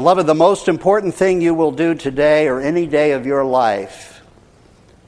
Beloved, 0.00 0.26
the 0.26 0.34
most 0.34 0.66
important 0.66 1.14
thing 1.14 1.42
you 1.42 1.52
will 1.52 1.72
do 1.72 1.94
today 1.94 2.48
or 2.48 2.58
any 2.58 2.86
day 2.86 3.12
of 3.12 3.26
your 3.26 3.44
life 3.44 4.22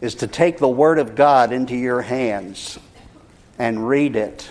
is 0.03 0.17
to 0.17 0.27
take 0.27 0.59
the 0.59 0.69
Word 0.69 0.99
of 0.99 1.15
God 1.15 1.51
into 1.51 1.75
your 1.75 2.03
hands 2.03 2.79
and 3.59 3.89
read 3.89 4.17
it 4.17 4.51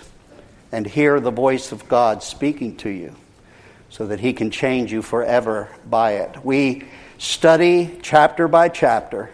and 0.72 0.84
hear 0.84 1.20
the 1.20 1.30
voice 1.30 1.70
of 1.70 1.88
God 1.88 2.24
speaking 2.24 2.76
to 2.78 2.88
you 2.88 3.14
so 3.88 4.08
that 4.08 4.18
He 4.18 4.32
can 4.32 4.50
change 4.50 4.90
you 4.90 5.00
forever 5.00 5.68
by 5.88 6.14
it. 6.14 6.44
We 6.44 6.86
study 7.18 8.00
chapter 8.02 8.48
by 8.48 8.68
chapter 8.68 9.30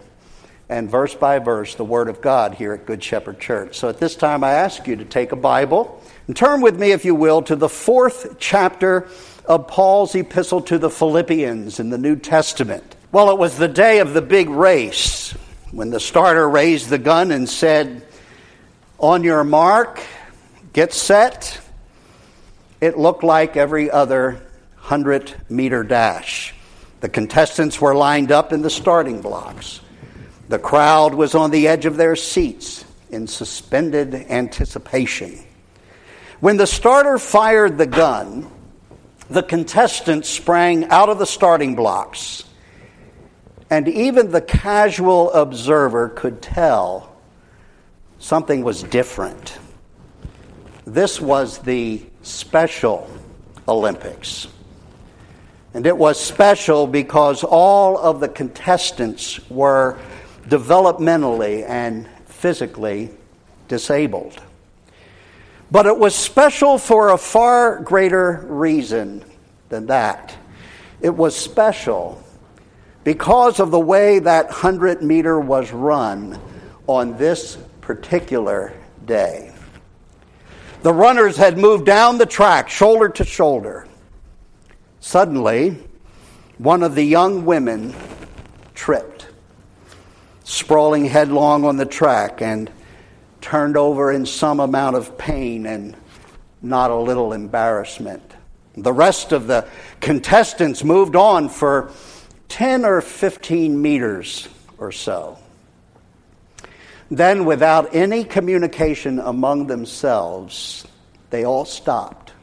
and 0.68 0.90
verse 0.90 1.14
by 1.14 1.38
verse 1.38 1.74
the 1.74 1.86
Word 1.86 2.10
of 2.10 2.20
God 2.20 2.52
here 2.52 2.74
at 2.74 2.84
Good 2.84 3.02
Shepherd 3.02 3.40
Church. 3.40 3.78
So 3.78 3.88
at 3.88 3.98
this 3.98 4.14
time, 4.14 4.44
I 4.44 4.50
ask 4.50 4.86
you 4.86 4.96
to 4.96 5.06
take 5.06 5.32
a 5.32 5.36
Bible 5.36 6.02
and 6.26 6.36
turn 6.36 6.60
with 6.60 6.78
me, 6.78 6.92
if 6.92 7.06
you 7.06 7.14
will, 7.14 7.40
to 7.44 7.56
the 7.56 7.70
fourth 7.70 8.36
chapter 8.38 9.08
of 9.48 9.66
Paul's 9.66 10.14
epistle 10.14 10.60
to 10.60 10.78
the 10.78 10.90
Philippians 10.90 11.80
in 11.80 11.88
the 11.88 11.96
New 11.96 12.16
Testament. 12.16 12.94
Well, 13.10 13.30
it 13.30 13.38
was 13.38 13.56
the 13.56 13.66
day 13.66 14.00
of 14.00 14.12
the 14.12 14.20
big 14.20 14.50
race 14.50 15.32
when 15.72 15.88
the 15.88 15.98
starter 15.98 16.46
raised 16.48 16.90
the 16.90 16.98
gun 16.98 17.30
and 17.30 17.48
said, 17.48 18.06
On 18.98 19.24
your 19.24 19.42
mark, 19.44 20.02
get 20.74 20.92
set. 20.92 21.60
It 22.82 22.98
looked 22.98 23.24
like 23.24 23.56
every 23.56 23.90
other 23.90 24.32
100 24.74 25.34
meter 25.48 25.82
dash. 25.82 26.54
The 27.00 27.08
contestants 27.08 27.80
were 27.80 27.94
lined 27.94 28.30
up 28.30 28.52
in 28.52 28.60
the 28.60 28.70
starting 28.70 29.22
blocks. 29.22 29.80
The 30.50 30.58
crowd 30.58 31.14
was 31.14 31.34
on 31.34 31.50
the 31.50 31.68
edge 31.68 31.86
of 31.86 31.96
their 31.96 32.16
seats 32.16 32.84
in 33.08 33.26
suspended 33.26 34.14
anticipation. 34.14 35.38
When 36.40 36.58
the 36.58 36.66
starter 36.66 37.18
fired 37.18 37.78
the 37.78 37.86
gun, 37.86 38.50
the 39.30 39.42
contestants 39.42 40.28
sprang 40.28 40.84
out 40.86 41.08
of 41.08 41.18
the 41.18 41.26
starting 41.26 41.74
blocks, 41.74 42.44
and 43.70 43.86
even 43.88 44.30
the 44.30 44.40
casual 44.40 45.30
observer 45.32 46.08
could 46.08 46.40
tell 46.40 47.14
something 48.18 48.64
was 48.64 48.82
different. 48.82 49.58
This 50.86 51.20
was 51.20 51.58
the 51.58 52.02
Special 52.22 53.08
Olympics. 53.68 54.48
And 55.74 55.86
it 55.86 55.96
was 55.96 56.18
special 56.18 56.86
because 56.86 57.44
all 57.44 57.98
of 57.98 58.20
the 58.20 58.28
contestants 58.28 59.38
were 59.50 59.98
developmentally 60.48 61.68
and 61.68 62.08
physically 62.26 63.10
disabled. 63.68 64.40
But 65.70 65.86
it 65.86 65.98
was 65.98 66.14
special 66.14 66.78
for 66.78 67.10
a 67.10 67.18
far 67.18 67.80
greater 67.80 68.44
reason 68.48 69.24
than 69.68 69.86
that. 69.86 70.34
It 71.00 71.14
was 71.14 71.36
special 71.36 72.22
because 73.04 73.60
of 73.60 73.70
the 73.70 73.80
way 73.80 74.18
that 74.18 74.46
100 74.46 75.02
meter 75.02 75.38
was 75.38 75.72
run 75.72 76.40
on 76.86 77.16
this 77.16 77.58
particular 77.80 78.72
day. 79.04 79.52
The 80.82 80.92
runners 80.92 81.36
had 81.36 81.58
moved 81.58 81.86
down 81.86 82.18
the 82.18 82.26
track, 82.26 82.68
shoulder 82.68 83.08
to 83.10 83.24
shoulder. 83.24 83.86
Suddenly, 85.00 85.76
one 86.58 86.82
of 86.82 86.94
the 86.94 87.02
young 87.02 87.44
women 87.44 87.94
tripped, 88.74 89.26
sprawling 90.44 91.04
headlong 91.04 91.64
on 91.64 91.76
the 91.76 91.86
track, 91.86 92.40
and 92.40 92.70
turned 93.48 93.78
over 93.78 94.12
in 94.12 94.26
some 94.26 94.60
amount 94.60 94.94
of 94.94 95.16
pain 95.16 95.64
and 95.64 95.96
not 96.60 96.90
a 96.90 96.94
little 96.94 97.32
embarrassment. 97.32 98.22
The 98.76 98.92
rest 98.92 99.32
of 99.32 99.46
the 99.46 99.66
contestants 100.02 100.84
moved 100.84 101.16
on 101.16 101.48
for 101.48 101.90
10 102.50 102.84
or 102.84 103.00
15 103.00 103.80
meters 103.80 104.46
or 104.76 104.92
so. 104.92 105.38
Then, 107.10 107.46
without 107.46 107.94
any 107.94 108.22
communication 108.22 109.18
among 109.18 109.66
themselves, 109.66 110.86
they 111.30 111.44
all 111.44 111.64
stopped, 111.64 112.34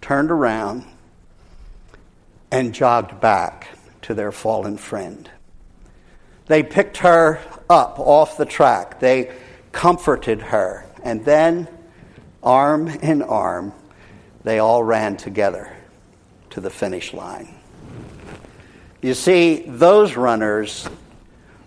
turned 0.00 0.30
around, 0.30 0.84
and 2.52 2.72
jogged 2.72 3.20
back 3.20 3.66
to 4.02 4.14
their 4.14 4.30
fallen 4.30 4.76
friend. 4.76 5.28
They 6.46 6.62
picked 6.62 6.98
her 6.98 7.40
up 7.68 7.98
off 7.98 8.36
the 8.36 8.46
track. 8.46 9.00
They 9.00 9.32
comforted 9.72 10.40
her. 10.40 10.84
And 11.02 11.24
then, 11.24 11.68
arm 12.42 12.88
in 12.88 13.22
arm, 13.22 13.72
they 14.44 14.58
all 14.58 14.82
ran 14.82 15.16
together 15.16 15.74
to 16.50 16.60
the 16.60 16.70
finish 16.70 17.12
line. 17.12 17.54
You 19.02 19.14
see, 19.14 19.64
those 19.66 20.16
runners 20.16 20.88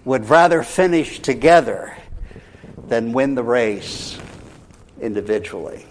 would 0.03 0.29
rather 0.29 0.63
finish 0.63 1.19
together 1.19 1.95
than 2.88 3.13
win 3.13 3.35
the 3.35 3.44
race 3.44 4.19
individually. 5.00 5.85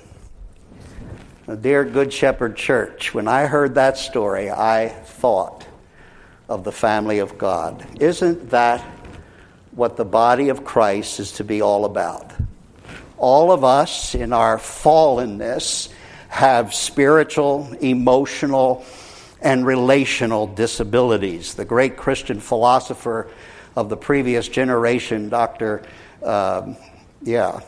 Now, 1.46 1.54
dear 1.54 1.84
Good 1.84 2.12
Shepherd 2.12 2.56
Church, 2.56 3.14
when 3.14 3.26
I 3.26 3.46
heard 3.46 3.74
that 3.76 3.96
story, 3.96 4.50
I 4.50 4.88
thought 4.88 5.66
of 6.48 6.64
the 6.64 6.72
family 6.72 7.20
of 7.20 7.38
God. 7.38 7.86
Isn't 8.00 8.50
that 8.50 8.84
what 9.80 9.96
the 9.96 10.04
body 10.04 10.50
of 10.50 10.62
Christ 10.62 11.20
is 11.20 11.32
to 11.32 11.42
be 11.42 11.62
all 11.62 11.86
about. 11.86 12.30
All 13.16 13.50
of 13.50 13.64
us 13.64 14.14
in 14.14 14.34
our 14.34 14.58
fallenness 14.58 15.88
have 16.28 16.74
spiritual, 16.74 17.72
emotional, 17.80 18.84
and 19.40 19.64
relational 19.64 20.46
disabilities. 20.48 21.54
The 21.54 21.64
great 21.64 21.96
Christian 21.96 22.40
philosopher 22.40 23.30
of 23.74 23.88
the 23.88 23.96
previous 23.96 24.48
generation, 24.48 25.30
Dr. 25.30 25.82
Um, 26.22 26.76
yeah, 27.22 27.60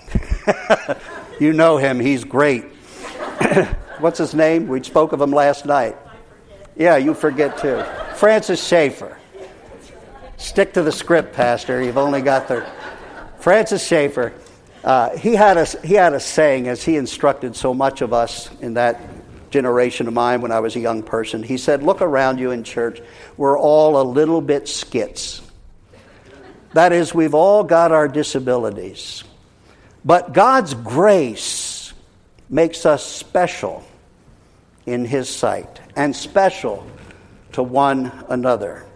you 1.41 1.55
know 1.55 1.79
him, 1.79 1.99
he's 1.99 2.25
great. 2.25 2.65
What's 4.01 4.19
his 4.19 4.35
name? 4.35 4.69
We 4.69 4.83
spoke 4.83 5.13
of 5.13 5.21
him 5.23 5.33
last 5.33 5.65
night. 5.65 5.97
Yeah, 6.77 6.99
you 6.99 7.15
forget 7.15 7.57
too. 7.57 7.83
Francis 8.17 8.63
Schaeffer. 8.63 9.17
Stick 10.43 10.73
to 10.73 10.83
the 10.83 10.91
script, 10.91 11.35
Pastor. 11.35 11.81
You've 11.81 11.97
only 11.97 12.21
got 12.21 12.49
the. 12.49 12.67
Francis 13.39 13.87
Schaeffer, 13.87 14.33
uh, 14.83 15.17
he, 15.17 15.37
had 15.37 15.57
a, 15.57 15.65
he 15.87 15.95
had 15.95 16.15
a 16.15 16.21
saying 16.21 16.67
as 16.67 16.83
he 16.83 16.97
instructed 16.97 17.55
so 17.55 17.73
much 17.73 18.03
of 18.03 18.13
us 18.13 18.51
in 18.61 18.75
that 18.75 19.01
generation 19.51 20.09
of 20.09 20.15
mine 20.15 20.41
when 20.41 20.51
I 20.51 20.59
was 20.59 20.75
a 20.75 20.81
young 20.81 21.05
person. 21.05 21.45
He 21.45 21.57
said, 21.57 21.85
Look 21.85 22.03
around 22.03 22.41
you 22.41 22.51
in 22.51 22.65
church. 22.65 23.01
We're 23.37 23.57
all 23.57 24.03
a 24.03 24.03
little 24.03 24.41
bit 24.41 24.67
skits. 24.67 25.43
That 26.73 26.93
is, 26.93 27.15
we've 27.15 27.35
all 27.35 27.63
got 27.63 27.93
our 27.93 28.09
disabilities. 28.09 29.23
But 30.05 30.33
God's 30.33 30.75
grace 30.75 31.93
makes 32.51 32.85
us 32.85 33.07
special 33.07 33.85
in 34.87 35.05
His 35.05 35.29
sight 35.29 35.81
and 35.95 36.15
special 36.15 36.85
to 37.53 37.63
one 37.63 38.11
another. 38.29 38.87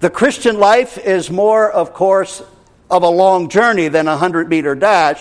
The 0.00 0.10
Christian 0.10 0.60
life 0.60 0.96
is 0.96 1.28
more, 1.28 1.68
of 1.68 1.92
course, 1.92 2.40
of 2.88 3.02
a 3.02 3.08
long 3.08 3.48
journey 3.48 3.88
than 3.88 4.06
a 4.06 4.12
100 4.12 4.48
meter 4.48 4.76
dash, 4.76 5.20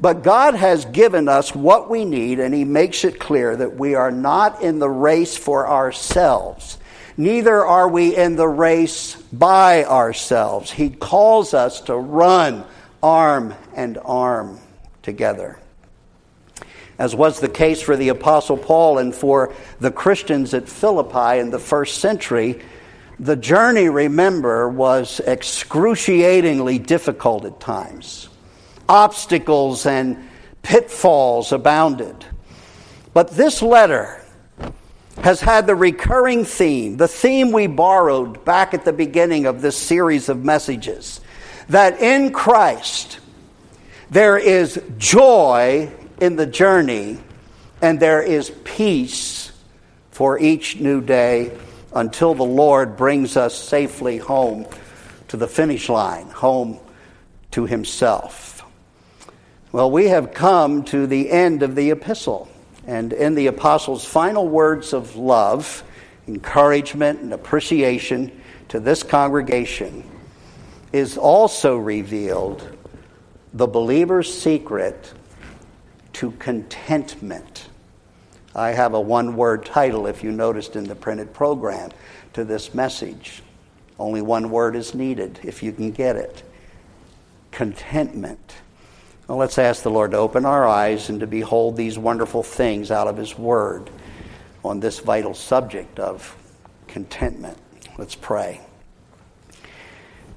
but 0.00 0.22
God 0.22 0.54
has 0.54 0.86
given 0.86 1.28
us 1.28 1.54
what 1.54 1.90
we 1.90 2.06
need, 2.06 2.40
and 2.40 2.54
He 2.54 2.64
makes 2.64 3.04
it 3.04 3.20
clear 3.20 3.54
that 3.54 3.76
we 3.76 3.94
are 3.94 4.10
not 4.10 4.62
in 4.62 4.78
the 4.78 4.88
race 4.88 5.36
for 5.36 5.68
ourselves. 5.68 6.78
Neither 7.18 7.64
are 7.64 7.86
we 7.86 8.16
in 8.16 8.36
the 8.36 8.48
race 8.48 9.14
by 9.30 9.84
ourselves. 9.84 10.70
He 10.70 10.88
calls 10.88 11.52
us 11.52 11.82
to 11.82 11.94
run 11.94 12.64
arm 13.02 13.54
and 13.76 13.98
arm 13.98 14.58
together. 15.02 15.60
As 16.98 17.14
was 17.14 17.40
the 17.40 17.48
case 17.48 17.82
for 17.82 17.94
the 17.94 18.08
Apostle 18.08 18.56
Paul 18.56 18.98
and 18.98 19.14
for 19.14 19.52
the 19.80 19.90
Christians 19.90 20.54
at 20.54 20.68
Philippi 20.68 21.38
in 21.38 21.50
the 21.50 21.58
first 21.58 21.98
century, 21.98 22.62
the 23.18 23.36
journey, 23.36 23.88
remember, 23.88 24.68
was 24.68 25.20
excruciatingly 25.20 26.78
difficult 26.78 27.44
at 27.44 27.60
times. 27.60 28.28
Obstacles 28.88 29.86
and 29.86 30.28
pitfalls 30.62 31.52
abounded. 31.52 32.24
But 33.12 33.30
this 33.30 33.62
letter 33.62 34.20
has 35.22 35.40
had 35.40 35.66
the 35.66 35.76
recurring 35.76 36.44
theme, 36.44 36.96
the 36.96 37.08
theme 37.08 37.52
we 37.52 37.68
borrowed 37.68 38.44
back 38.44 38.74
at 38.74 38.84
the 38.84 38.92
beginning 38.92 39.46
of 39.46 39.62
this 39.62 39.76
series 39.76 40.28
of 40.28 40.44
messages, 40.44 41.20
that 41.68 42.00
in 42.00 42.32
Christ 42.32 43.20
there 44.10 44.36
is 44.36 44.82
joy 44.98 45.90
in 46.20 46.36
the 46.36 46.46
journey 46.46 47.18
and 47.80 48.00
there 48.00 48.22
is 48.22 48.50
peace 48.64 49.52
for 50.10 50.38
each 50.38 50.80
new 50.80 51.00
day 51.00 51.56
until 51.94 52.34
the 52.34 52.42
Lord 52.42 52.96
brings 52.96 53.36
us 53.36 53.54
safely 53.54 54.18
home 54.18 54.66
to 55.28 55.36
the 55.36 55.48
finish 55.48 55.88
line, 55.88 56.28
home 56.28 56.78
to 57.52 57.66
Himself. 57.66 58.64
Well, 59.72 59.90
we 59.90 60.08
have 60.08 60.34
come 60.34 60.84
to 60.84 61.06
the 61.06 61.30
end 61.30 61.62
of 61.62 61.74
the 61.74 61.90
epistle. 61.90 62.48
And 62.86 63.12
in 63.12 63.34
the 63.34 63.46
apostle's 63.46 64.04
final 64.04 64.46
words 64.46 64.92
of 64.92 65.16
love, 65.16 65.82
encouragement, 66.28 67.20
and 67.20 67.32
appreciation 67.32 68.40
to 68.68 68.78
this 68.78 69.02
congregation 69.02 70.08
is 70.92 71.16
also 71.16 71.76
revealed 71.76 72.76
the 73.52 73.66
believer's 73.66 74.32
secret 74.32 75.12
to 76.14 76.30
contentment. 76.32 77.68
I 78.54 78.70
have 78.70 78.94
a 78.94 79.00
one 79.00 79.36
word 79.36 79.64
title, 79.66 80.06
if 80.06 80.22
you 80.22 80.30
noticed 80.30 80.76
in 80.76 80.84
the 80.84 80.94
printed 80.94 81.32
program, 81.32 81.90
to 82.34 82.44
this 82.44 82.74
message. 82.74 83.42
Only 83.98 84.22
one 84.22 84.50
word 84.50 84.76
is 84.76 84.94
needed 84.94 85.40
if 85.42 85.62
you 85.62 85.72
can 85.72 85.90
get 85.90 86.16
it 86.16 86.42
contentment. 87.50 88.56
Well, 89.28 89.38
let's 89.38 89.58
ask 89.58 89.82
the 89.82 89.90
Lord 89.90 90.10
to 90.10 90.18
open 90.18 90.44
our 90.44 90.66
eyes 90.66 91.08
and 91.08 91.20
to 91.20 91.26
behold 91.26 91.76
these 91.76 91.96
wonderful 91.96 92.42
things 92.42 92.90
out 92.90 93.06
of 93.06 93.16
His 93.16 93.38
Word 93.38 93.90
on 94.64 94.80
this 94.80 94.98
vital 94.98 95.34
subject 95.34 95.98
of 95.98 96.36
contentment. 96.88 97.56
Let's 97.96 98.14
pray. 98.14 98.60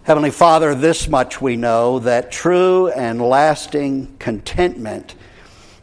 Heavenly 0.03 0.31
Father, 0.31 0.73
this 0.73 1.09
much 1.09 1.41
we 1.41 1.57
know 1.57 1.99
that 1.99 2.31
true 2.31 2.87
and 2.89 3.21
lasting 3.21 4.15
contentment 4.19 5.15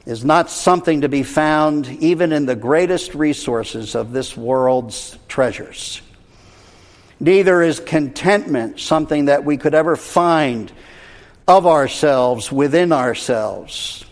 is 0.06 0.24
not 0.24 0.50
something 0.50 1.00
to 1.00 1.08
be 1.08 1.22
found 1.22 1.86
even 1.86 2.32
in 2.32 2.46
the 2.46 2.56
greatest 2.56 3.14
resources 3.14 3.94
of 3.94 4.12
this 4.12 4.36
world's 4.36 5.18
treasures. 5.28 6.02
Neither 7.20 7.62
is 7.62 7.80
contentment 7.80 8.80
something 8.80 9.26
that 9.26 9.44
we 9.44 9.56
could 9.56 9.74
ever 9.74 9.96
find 9.96 10.70
of 11.48 11.66
ourselves 11.66 12.50
within 12.50 12.92
ourselves. 12.92 14.04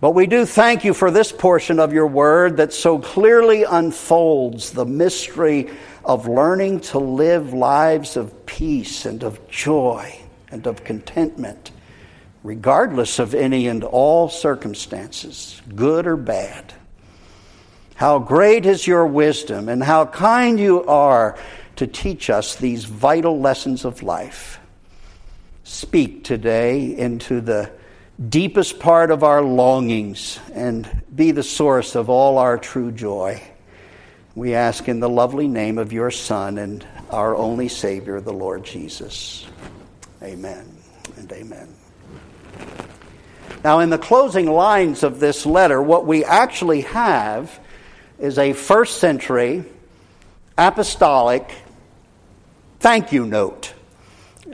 But 0.00 0.10
we 0.10 0.26
do 0.26 0.44
thank 0.44 0.84
you 0.84 0.92
for 0.92 1.10
this 1.10 1.32
portion 1.32 1.80
of 1.80 1.92
your 1.92 2.06
word 2.06 2.58
that 2.58 2.72
so 2.72 2.98
clearly 2.98 3.64
unfolds 3.64 4.70
the 4.70 4.84
mystery 4.84 5.70
of 6.04 6.28
learning 6.28 6.80
to 6.80 6.98
live 6.98 7.54
lives 7.54 8.16
of 8.16 8.44
peace 8.44 9.06
and 9.06 9.22
of 9.22 9.48
joy 9.48 10.14
and 10.50 10.66
of 10.66 10.84
contentment, 10.84 11.70
regardless 12.44 13.18
of 13.18 13.34
any 13.34 13.66
and 13.66 13.82
all 13.82 14.28
circumstances, 14.28 15.60
good 15.74 16.06
or 16.06 16.16
bad. 16.16 16.72
How 17.96 18.18
great 18.18 18.66
is 18.66 18.86
your 18.86 19.06
wisdom 19.06 19.68
and 19.68 19.82
how 19.82 20.04
kind 20.06 20.60
you 20.60 20.84
are 20.84 21.38
to 21.76 21.86
teach 21.86 22.30
us 22.30 22.54
these 22.54 22.84
vital 22.84 23.40
lessons 23.40 23.84
of 23.84 24.02
life. 24.02 24.60
Speak 25.64 26.22
today 26.22 26.96
into 26.96 27.40
the 27.40 27.70
deepest 28.28 28.78
part 28.78 29.10
of 29.10 29.24
our 29.24 29.42
longings 29.42 30.38
and 30.52 31.02
be 31.14 31.30
the 31.30 31.42
source 31.42 31.94
of 31.94 32.10
all 32.10 32.36
our 32.38 32.58
true 32.58 32.92
joy. 32.92 33.42
We 34.34 34.54
ask 34.54 34.86
in 34.88 35.00
the 35.00 35.08
lovely 35.08 35.48
name 35.48 35.78
of 35.78 35.92
your 35.92 36.10
Son 36.10 36.58
and 36.58 36.86
our 37.10 37.34
only 37.34 37.68
Savior, 37.68 38.20
the 38.20 38.32
Lord 38.32 38.64
Jesus. 38.64 39.46
Amen 40.22 40.66
and 41.16 41.32
amen. 41.32 41.74
Now, 43.62 43.78
in 43.80 43.90
the 43.90 43.98
closing 43.98 44.50
lines 44.50 45.02
of 45.02 45.20
this 45.20 45.46
letter, 45.46 45.82
what 45.82 46.06
we 46.06 46.24
actually 46.24 46.82
have 46.82 47.58
is 48.18 48.38
a 48.38 48.52
first 48.52 48.98
century 48.98 49.64
apostolic 50.56 51.50
thank 52.84 53.12
you 53.12 53.24
note. 53.24 53.72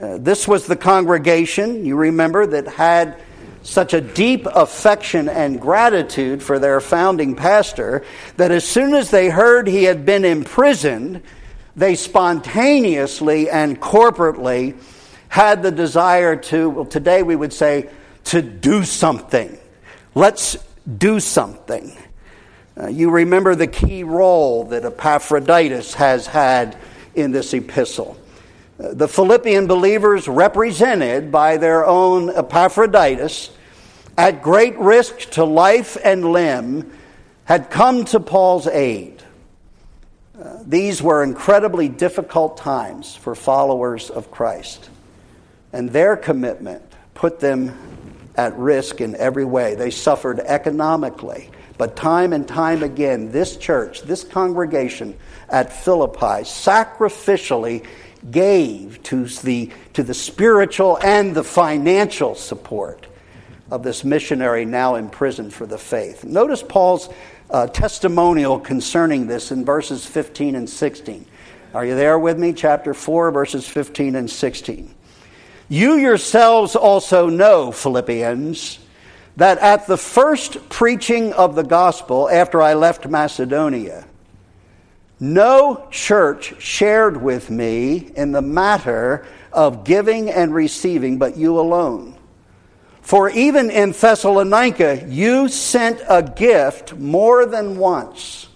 Uh, 0.01 0.17
this 0.17 0.47
was 0.47 0.65
the 0.65 0.77
congregation, 0.77 1.85
you 1.85 1.97
remember, 1.97 2.47
that 2.47 2.65
had 2.65 3.21
such 3.61 3.93
a 3.93 3.99
deep 3.99 4.45
affection 4.45 5.27
and 5.27 5.59
gratitude 5.59 6.41
for 6.41 6.57
their 6.57 6.79
founding 6.79 7.35
pastor 7.35 8.05
that 8.37 8.49
as 8.49 8.65
soon 8.65 8.93
as 8.93 9.11
they 9.11 9.29
heard 9.29 9.67
he 9.67 9.83
had 9.83 10.05
been 10.05 10.23
imprisoned, 10.23 11.21
they 11.75 11.93
spontaneously 11.93 13.49
and 13.49 13.81
corporately 13.81 14.77
had 15.31 15.63
the 15.63 15.71
desire 15.71 16.35
to, 16.35 16.69
well, 16.69 16.85
today 16.85 17.23
we 17.23 17.35
would 17.35 17.53
say, 17.53 17.89
to 18.25 18.41
do 18.41 18.83
something. 18.83 19.57
Let's 20.13 20.57
do 20.97 21.21
something. 21.21 21.97
Uh, 22.77 22.87
you 22.87 23.09
remember 23.09 23.55
the 23.55 23.65
key 23.67 24.03
role 24.03 24.65
that 24.65 24.83
Epaphroditus 24.83 25.93
has 25.93 26.27
had 26.27 26.77
in 27.15 27.31
this 27.31 27.53
epistle 27.53 28.17
the 28.81 29.07
Philippian 29.07 29.67
believers, 29.67 30.27
represented 30.27 31.31
by 31.31 31.57
their 31.57 31.85
own 31.85 32.29
Epaphroditus, 32.29 33.51
at 34.17 34.41
great 34.41 34.77
risk 34.79 35.31
to 35.31 35.45
life 35.45 35.97
and 36.03 36.25
limb, 36.25 36.91
had 37.45 37.69
come 37.69 38.05
to 38.05 38.19
Paul's 38.19 38.67
aid. 38.67 39.23
Uh, 40.37 40.57
these 40.65 41.01
were 41.01 41.23
incredibly 41.23 41.87
difficult 41.87 42.57
times 42.57 43.15
for 43.15 43.35
followers 43.35 44.09
of 44.09 44.31
Christ, 44.31 44.89
and 45.73 45.89
their 45.89 46.15
commitment 46.17 46.83
put 47.13 47.39
them 47.39 47.77
at 48.35 48.57
risk 48.57 49.01
in 49.01 49.15
every 49.15 49.45
way. 49.45 49.75
They 49.75 49.91
suffered 49.91 50.39
economically, 50.39 51.49
but 51.77 51.95
time 51.95 52.33
and 52.33 52.47
time 52.47 52.83
again, 52.83 53.31
this 53.31 53.57
church, 53.57 54.01
this 54.03 54.23
congregation 54.23 55.17
at 55.49 55.71
Philippi, 55.71 56.43
sacrificially 56.43 57.85
gave 58.29 59.01
to 59.03 59.25
the, 59.25 59.71
to 59.93 60.03
the 60.03 60.13
spiritual 60.13 60.97
and 61.01 61.35
the 61.35 61.43
financial 61.43 62.35
support 62.35 63.07
of 63.71 63.83
this 63.83 64.03
missionary 64.03 64.65
now 64.65 64.95
imprisoned 64.95 65.53
for 65.53 65.65
the 65.65 65.77
faith. 65.77 66.23
Notice 66.23 66.61
Paul's 66.61 67.09
uh, 67.49 67.67
testimonial 67.67 68.59
concerning 68.59 69.27
this 69.27 69.51
in 69.51 69.65
verses 69.65 70.05
15 70.05 70.55
and 70.55 70.69
16. 70.69 71.25
Are 71.73 71.85
you 71.85 71.95
there 71.95 72.19
with 72.19 72.37
me? 72.37 72.53
Chapter 72.53 72.93
4, 72.93 73.31
verses 73.31 73.67
15 73.67 74.15
and 74.15 74.29
16. 74.29 74.93
You 75.71 75.95
yourselves 75.95 76.75
also 76.75 77.29
know, 77.29 77.71
Philippians, 77.71 78.77
that 79.37 79.57
at 79.59 79.87
the 79.87 79.95
first 79.95 80.67
preaching 80.67 81.31
of 81.31 81.55
the 81.55 81.63
gospel 81.63 82.29
after 82.29 82.61
I 82.61 82.73
left 82.73 83.07
Macedonia, 83.07 84.05
no 85.17 85.87
church 85.89 86.61
shared 86.61 87.21
with 87.21 87.49
me 87.49 88.11
in 88.17 88.33
the 88.33 88.41
matter 88.41 89.25
of 89.53 89.85
giving 89.85 90.29
and 90.29 90.53
receiving, 90.53 91.17
but 91.17 91.37
you 91.37 91.57
alone. 91.57 92.17
For 92.99 93.29
even 93.29 93.71
in 93.71 93.93
Thessalonica, 93.93 95.05
you 95.07 95.47
sent 95.47 96.01
a 96.09 96.21
gift 96.21 96.97
more 96.97 97.45
than 97.45 97.77
once 97.77 98.49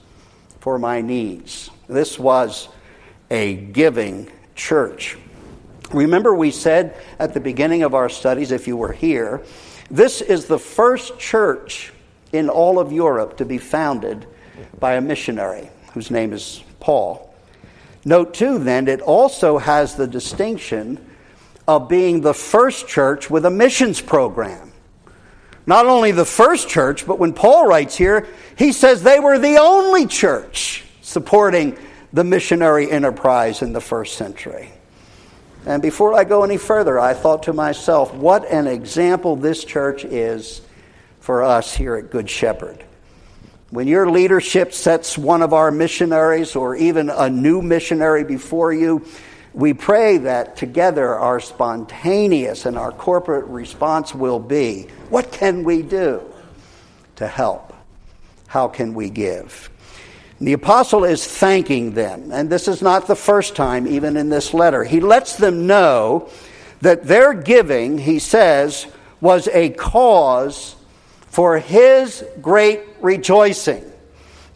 for 0.60 0.78
my 0.78 1.00
needs. 1.00 1.70
This 1.88 2.20
was 2.20 2.68
a 3.32 3.56
giving 3.56 4.30
church. 4.54 5.18
Remember, 5.96 6.36
we 6.36 6.52
said 6.52 6.98
at 7.20 7.34
the 7.34 7.40
beginning 7.40 7.84
of 7.84 7.94
our 7.94 8.10
studies, 8.10 8.52
if 8.52 8.68
you 8.68 8.76
were 8.76 8.92
here, 8.92 9.42
this 9.90 10.22
is 10.22 10.46
the 10.46 10.60
first 10.60 11.18
church 11.18 11.94
in 12.34 12.50
all 12.50 12.80
of 12.80 12.92
Europe 12.92 13.38
to 13.38 13.46
be 13.46 13.58
founded 13.58 14.28
by 14.80 14.96
a 14.96 15.02
missionary 15.02 15.70
whose 15.94 16.12
name 16.12 16.34
is 16.34 16.62
Paul. 16.80 17.34
Note, 18.04 18.34
too, 18.34 18.60
then, 18.60 18.88
it 18.88 19.02
also 19.02 19.58
has 19.58 19.96
the 19.96 20.06
distinction 20.06 21.04
of 21.68 21.88
being 21.88 22.22
the 22.22 22.34
first 22.34 22.88
church 22.88 23.30
with 23.30 23.46
a 23.46 23.50
missions 23.50 24.02
program. 24.02 24.74
Not 25.66 25.88
only 25.88 26.12
the 26.12 26.26
first 26.26 26.70
church, 26.70 27.08
but 27.08 27.18
when 27.18 27.34
Paul 27.34 27.68
writes 27.68 27.96
here, 27.96 28.28
he 28.58 28.72
says 28.72 29.02
they 29.02 29.20
were 29.20 29.40
the 29.40 29.58
only 29.58 30.06
church 30.06 30.84
supporting 31.02 31.78
the 32.14 32.24
missionary 32.24 32.92
enterprise 32.92 33.62
in 33.62 33.74
the 33.74 33.82
first 33.82 34.16
century. 34.16 34.75
And 35.66 35.82
before 35.82 36.14
I 36.14 36.24
go 36.24 36.44
any 36.44 36.58
further, 36.58 37.00
I 37.00 37.14
thought 37.14 37.44
to 37.44 37.54
myself, 37.54 38.14
what 38.14 38.46
an 38.46 38.68
example 38.68 39.36
this 39.36 39.64
church 39.64 40.06
is 40.06 40.62
for 41.20 41.44
us 41.44 41.74
here 41.74 41.96
at 41.96 42.12
Good 42.12 42.30
Shepherd. 42.30 42.84
When 43.72 43.88
your 43.88 44.10
leadership 44.10 44.74
sets 44.74 45.18
one 45.18 45.42
of 45.42 45.54
our 45.54 45.72
missionaries 45.72 46.56
or 46.56 46.76
even 46.76 47.10
a 47.10 47.30
new 47.30 47.64
missionary 47.64 48.24
before 48.24 48.72
you, 48.74 49.06
we 49.54 49.74
pray 49.74 50.18
that 50.20 50.56
together 50.56 51.16
our 51.16 51.40
spontaneous 51.40 52.68
and 52.68 52.78
our 52.78 52.92
corporate 52.92 53.46
response 53.46 54.14
will 54.14 54.40
be 54.40 54.84
what 55.10 55.32
can 55.32 55.64
we 55.64 55.82
do 55.82 56.22
to 57.16 57.28
help? 57.28 57.74
How 58.48 58.68
can 58.68 58.94
we 58.94 59.10
give? 59.10 59.72
The 60.42 60.54
apostle 60.54 61.06
is 61.06 61.26
thanking 61.26 61.92
them, 61.92 62.32
and 62.32 62.50
this 62.50 62.68
is 62.68 62.82
not 62.82 63.08
the 63.08 63.16
first 63.16 63.56
time, 63.56 63.88
even 63.88 64.18
in 64.18 64.30
this 64.30 64.54
letter. 64.54 64.84
He 64.84 65.00
lets 65.00 65.38
them 65.38 65.66
know 65.66 66.30
that 66.82 67.06
their 67.06 67.34
giving, 67.34 67.98
he 67.98 68.20
says, 68.20 68.86
was 69.22 69.48
a 69.48 69.70
cause 69.70 70.76
for 71.28 71.58
his 71.58 72.24
great 72.42 72.82
rejoicing. 73.02 73.90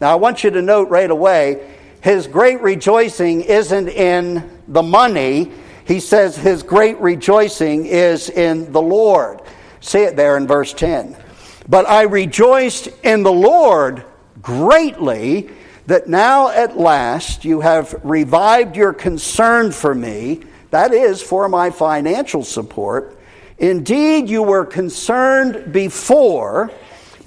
Now, 0.00 0.12
I 0.12 0.16
want 0.16 0.44
you 0.44 0.50
to 0.50 0.62
note 0.62 0.90
right 0.90 1.10
away 1.10 1.76
his 2.02 2.26
great 2.26 2.60
rejoicing 2.60 3.42
isn't 3.42 3.88
in 3.88 4.58
the 4.68 4.82
money. 4.82 5.52
He 5.84 6.00
says 6.00 6.36
his 6.36 6.62
great 6.62 6.98
rejoicing 6.98 7.86
is 7.86 8.30
in 8.30 8.72
the 8.72 8.80
Lord. 8.80 9.42
See 9.80 10.00
it 10.00 10.16
there 10.16 10.36
in 10.36 10.46
verse 10.46 10.72
10. 10.72 11.16
But 11.68 11.88
I 11.88 12.02
rejoiced 12.02 12.88
in 13.02 13.22
the 13.22 13.32
Lord 13.32 14.04
greatly 14.40 15.50
that 15.90 16.06
now 16.06 16.50
at 16.50 16.78
last 16.78 17.44
you 17.44 17.60
have 17.62 17.96
revived 18.04 18.76
your 18.76 18.92
concern 18.92 19.72
for 19.72 19.92
me, 19.92 20.40
that 20.70 20.92
is, 20.92 21.20
for 21.20 21.48
my 21.48 21.70
financial 21.70 22.44
support. 22.44 23.18
Indeed, 23.58 24.30
you 24.30 24.44
were 24.44 24.64
concerned 24.64 25.72
before, 25.72 26.70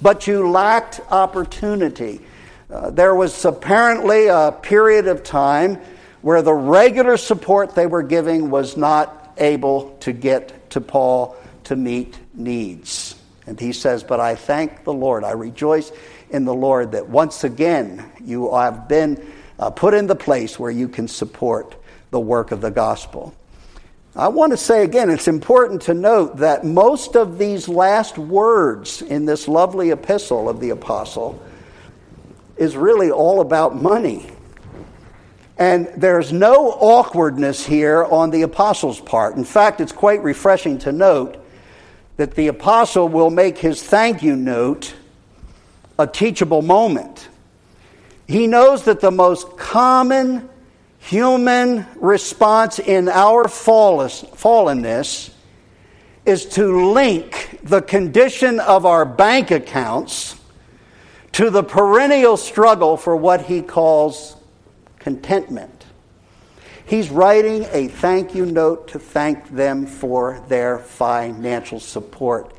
but 0.00 0.26
you 0.26 0.48
lacked 0.48 1.02
opportunity. 1.10 2.22
Uh, 2.70 2.88
there 2.88 3.14
was 3.14 3.44
apparently 3.44 4.28
a 4.28 4.56
period 4.62 5.08
of 5.08 5.22
time 5.22 5.78
where 6.22 6.40
the 6.40 6.54
regular 6.54 7.18
support 7.18 7.74
they 7.74 7.86
were 7.86 8.02
giving 8.02 8.48
was 8.48 8.78
not 8.78 9.34
able 9.36 9.94
to 9.98 10.10
get 10.10 10.70
to 10.70 10.80
Paul 10.80 11.36
to 11.64 11.76
meet 11.76 12.18
needs. 12.32 13.14
And 13.46 13.60
he 13.60 13.74
says, 13.74 14.02
But 14.02 14.20
I 14.20 14.36
thank 14.36 14.84
the 14.84 14.94
Lord. 14.94 15.22
I 15.22 15.32
rejoice 15.32 15.92
in 16.30 16.44
the 16.44 16.54
Lord 16.54 16.92
that 16.92 17.08
once 17.08 17.44
again 17.44 18.04
you 18.24 18.54
have 18.54 18.88
been 18.88 19.32
uh, 19.58 19.70
put 19.70 19.94
in 19.94 20.06
the 20.06 20.16
place 20.16 20.58
where 20.58 20.70
you 20.70 20.88
can 20.88 21.08
support 21.08 21.76
the 22.10 22.20
work 22.20 22.52
of 22.52 22.60
the 22.60 22.70
gospel. 22.70 23.34
I 24.16 24.28
want 24.28 24.52
to 24.52 24.56
say 24.56 24.84
again, 24.84 25.10
it's 25.10 25.26
important 25.26 25.82
to 25.82 25.94
note 25.94 26.36
that 26.36 26.64
most 26.64 27.16
of 27.16 27.36
these 27.36 27.68
last 27.68 28.16
words 28.16 29.02
in 29.02 29.24
this 29.24 29.48
lovely 29.48 29.90
epistle 29.90 30.48
of 30.48 30.60
the 30.60 30.70
apostle 30.70 31.42
is 32.56 32.76
really 32.76 33.10
all 33.10 33.40
about 33.40 33.74
money. 33.74 34.30
And 35.58 35.88
there's 35.96 36.32
no 36.32 36.70
awkwardness 36.70 37.66
here 37.66 38.04
on 38.04 38.30
the 38.30 38.42
apostle's 38.42 39.00
part. 39.00 39.36
In 39.36 39.44
fact, 39.44 39.80
it's 39.80 39.92
quite 39.92 40.22
refreshing 40.22 40.78
to 40.78 40.92
note 40.92 41.44
that 42.16 42.34
the 42.34 42.48
apostle 42.48 43.08
will 43.08 43.30
make 43.30 43.58
his 43.58 43.82
thank 43.82 44.22
you 44.22 44.36
note 44.36 44.94
a 45.98 46.06
teachable 46.06 46.62
moment. 46.62 47.28
He 48.26 48.46
knows 48.46 48.84
that 48.84 49.00
the 49.00 49.10
most 49.10 49.56
common 49.56 50.48
human 50.98 51.86
response 51.96 52.78
in 52.78 53.08
our 53.08 53.44
fallenness 53.44 55.30
is 56.24 56.46
to 56.46 56.90
link 56.90 57.58
the 57.62 57.82
condition 57.82 58.58
of 58.60 58.86
our 58.86 59.04
bank 59.04 59.50
accounts 59.50 60.40
to 61.32 61.50
the 61.50 61.62
perennial 61.62 62.36
struggle 62.36 62.96
for 62.96 63.14
what 63.16 63.42
he 63.42 63.60
calls 63.60 64.36
contentment. 64.98 65.84
He's 66.86 67.10
writing 67.10 67.66
a 67.72 67.88
thank 67.88 68.34
you 68.34 68.46
note 68.46 68.88
to 68.88 68.98
thank 68.98 69.48
them 69.48 69.86
for 69.86 70.42
their 70.48 70.78
financial 70.78 71.80
support. 71.80 72.54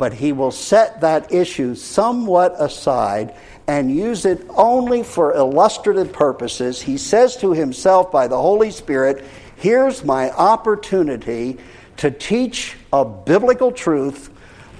But 0.00 0.14
he 0.14 0.32
will 0.32 0.50
set 0.50 1.02
that 1.02 1.30
issue 1.30 1.74
somewhat 1.74 2.54
aside 2.58 3.34
and 3.68 3.94
use 3.94 4.24
it 4.24 4.46
only 4.48 5.02
for 5.02 5.34
illustrative 5.34 6.10
purposes. 6.10 6.80
He 6.80 6.96
says 6.96 7.36
to 7.36 7.52
himself 7.52 8.10
by 8.10 8.26
the 8.26 8.40
Holy 8.40 8.70
Spirit, 8.70 9.22
Here's 9.56 10.02
my 10.02 10.30
opportunity 10.30 11.58
to 11.98 12.10
teach 12.10 12.78
a 12.94 13.04
biblical 13.04 13.72
truth 13.72 14.30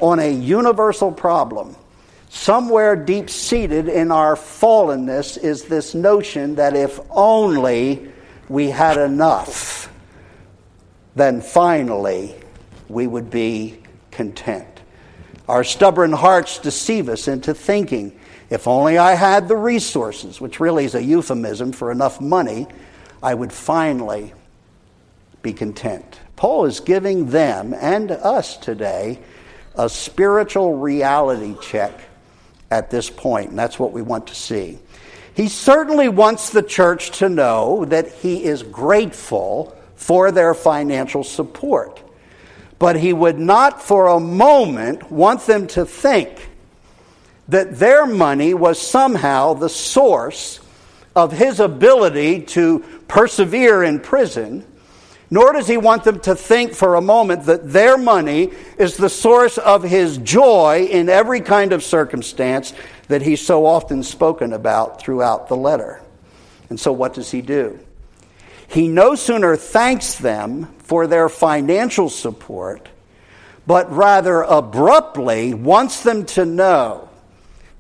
on 0.00 0.20
a 0.20 0.32
universal 0.32 1.12
problem. 1.12 1.76
Somewhere 2.30 2.96
deep 2.96 3.28
seated 3.28 3.88
in 3.88 4.10
our 4.10 4.36
fallenness 4.36 5.36
is 5.36 5.64
this 5.64 5.94
notion 5.94 6.54
that 6.54 6.74
if 6.74 6.98
only 7.10 8.10
we 8.48 8.70
had 8.70 8.96
enough, 8.96 9.92
then 11.14 11.42
finally 11.42 12.34
we 12.88 13.06
would 13.06 13.28
be 13.28 13.82
content. 14.10 14.69
Our 15.50 15.64
stubborn 15.64 16.12
hearts 16.12 16.58
deceive 16.58 17.08
us 17.08 17.26
into 17.26 17.54
thinking 17.54 18.16
if 18.50 18.68
only 18.68 18.98
I 18.98 19.14
had 19.14 19.48
the 19.48 19.56
resources, 19.56 20.40
which 20.40 20.60
really 20.60 20.84
is 20.84 20.94
a 20.94 21.02
euphemism 21.02 21.72
for 21.72 21.90
enough 21.90 22.20
money, 22.20 22.68
I 23.20 23.34
would 23.34 23.52
finally 23.52 24.32
be 25.42 25.52
content. 25.52 26.20
Paul 26.36 26.66
is 26.66 26.78
giving 26.78 27.30
them 27.30 27.74
and 27.74 28.12
us 28.12 28.58
today 28.58 29.18
a 29.74 29.88
spiritual 29.88 30.76
reality 30.76 31.56
check 31.60 31.98
at 32.70 32.92
this 32.92 33.10
point, 33.10 33.50
and 33.50 33.58
that's 33.58 33.76
what 33.76 33.90
we 33.90 34.02
want 34.02 34.28
to 34.28 34.36
see. 34.36 34.78
He 35.34 35.48
certainly 35.48 36.08
wants 36.08 36.50
the 36.50 36.62
church 36.62 37.18
to 37.18 37.28
know 37.28 37.86
that 37.86 38.06
he 38.06 38.44
is 38.44 38.62
grateful 38.62 39.76
for 39.96 40.30
their 40.30 40.54
financial 40.54 41.24
support. 41.24 42.00
But 42.80 42.96
he 42.96 43.12
would 43.12 43.38
not 43.38 43.80
for 43.80 44.08
a 44.08 44.18
moment 44.18 45.12
want 45.12 45.42
them 45.42 45.68
to 45.68 45.84
think 45.84 46.48
that 47.46 47.78
their 47.78 48.06
money 48.06 48.54
was 48.54 48.80
somehow 48.80 49.54
the 49.54 49.68
source 49.68 50.60
of 51.14 51.30
his 51.30 51.60
ability 51.60 52.40
to 52.42 52.80
persevere 53.06 53.82
in 53.82 54.00
prison, 54.00 54.64
nor 55.30 55.52
does 55.52 55.68
he 55.68 55.76
want 55.76 56.04
them 56.04 56.20
to 56.20 56.34
think 56.34 56.72
for 56.72 56.94
a 56.94 57.02
moment 57.02 57.44
that 57.44 57.70
their 57.70 57.98
money 57.98 58.50
is 58.78 58.96
the 58.96 59.10
source 59.10 59.58
of 59.58 59.82
his 59.82 60.16
joy 60.18 60.88
in 60.90 61.08
every 61.08 61.40
kind 61.40 61.72
of 61.72 61.84
circumstance 61.84 62.72
that 63.08 63.20
he's 63.20 63.44
so 63.44 63.66
often 63.66 64.02
spoken 64.02 64.52
about 64.52 65.02
throughout 65.02 65.48
the 65.48 65.56
letter. 65.56 66.00
And 66.70 66.80
so, 66.80 66.92
what 66.92 67.12
does 67.12 67.30
he 67.30 67.42
do? 67.42 67.78
He 68.70 68.88
no 68.88 69.14
sooner 69.14 69.56
thanks 69.56 70.14
them 70.14 70.66
for 70.78 71.06
their 71.06 71.28
financial 71.28 72.08
support, 72.08 72.88
but 73.66 73.90
rather 73.92 74.42
abruptly 74.42 75.54
wants 75.54 76.02
them 76.02 76.24
to 76.26 76.44
know 76.44 77.08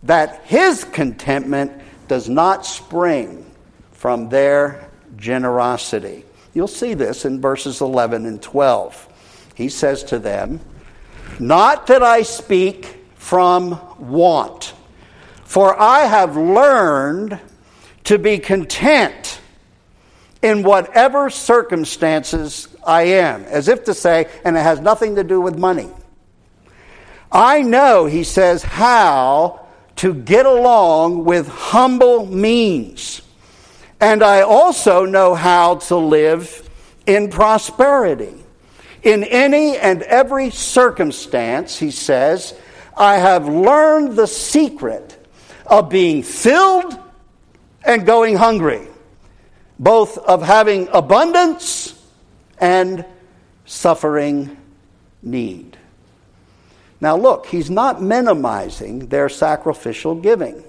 that 0.02 0.42
his 0.44 0.84
contentment 0.84 1.72
does 2.08 2.28
not 2.28 2.66
spring 2.66 3.50
from 3.92 4.28
their 4.28 4.90
generosity. 5.16 6.24
You'll 6.54 6.66
see 6.68 6.94
this 6.94 7.24
in 7.24 7.40
verses 7.40 7.80
11 7.80 8.26
and 8.26 8.42
12. 8.42 9.52
He 9.54 9.68
says 9.68 10.02
to 10.04 10.18
them, 10.18 10.60
Not 11.38 11.86
that 11.86 12.02
I 12.02 12.22
speak 12.22 13.04
from 13.14 13.78
want 13.98 14.74
for 15.50 15.76
I 15.76 16.04
have 16.04 16.36
learned 16.36 17.40
to 18.04 18.18
be 18.20 18.38
content 18.38 19.39
in 20.42 20.62
whatever 20.62 21.30
circumstances 21.30 22.68
I 22.86 23.02
am. 23.02 23.44
As 23.44 23.68
if 23.68 23.84
to 23.84 23.94
say, 23.94 24.28
and 24.44 24.56
it 24.56 24.60
has 24.60 24.80
nothing 24.80 25.16
to 25.16 25.24
do 25.24 25.40
with 25.40 25.58
money. 25.58 25.90
I 27.32 27.62
know, 27.62 28.06
he 28.06 28.24
says, 28.24 28.62
how 28.62 29.66
to 29.96 30.14
get 30.14 30.46
along 30.46 31.24
with 31.24 31.46
humble 31.46 32.26
means. 32.26 33.22
And 34.00 34.22
I 34.22 34.40
also 34.40 35.04
know 35.04 35.34
how 35.34 35.76
to 35.76 35.96
live 35.96 36.68
in 37.06 37.28
prosperity. 37.28 38.34
In 39.02 39.24
any 39.24 39.76
and 39.76 40.02
every 40.02 40.50
circumstance, 40.50 41.78
he 41.78 41.90
says, 41.90 42.54
I 42.96 43.16
have 43.16 43.46
learned 43.46 44.16
the 44.16 44.26
secret 44.26 45.16
of 45.66 45.88
being 45.88 46.22
filled 46.22 46.98
and 47.84 48.04
going 48.04 48.36
hungry, 48.36 48.88
both 49.80 50.18
of 50.18 50.42
having 50.42 50.88
abundance 50.92 51.98
and 52.58 53.04
suffering 53.64 54.54
need. 55.22 55.78
Now, 57.00 57.16
look, 57.16 57.46
he's 57.46 57.70
not 57.70 58.02
minimizing 58.02 59.08
their 59.08 59.30
sacrificial 59.30 60.14
giving. 60.14 60.62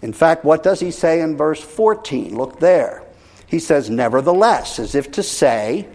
In 0.00 0.14
fact, 0.14 0.42
what 0.42 0.62
does 0.62 0.80
he 0.80 0.90
say 0.90 1.20
in 1.20 1.36
verse 1.36 1.60
14? 1.60 2.34
Look 2.34 2.58
there. 2.58 3.04
He 3.46 3.58
says, 3.58 3.90
Nevertheless, 3.90 4.78
as 4.78 4.94
if 4.94 5.12
to 5.12 5.22
say, 5.22 5.86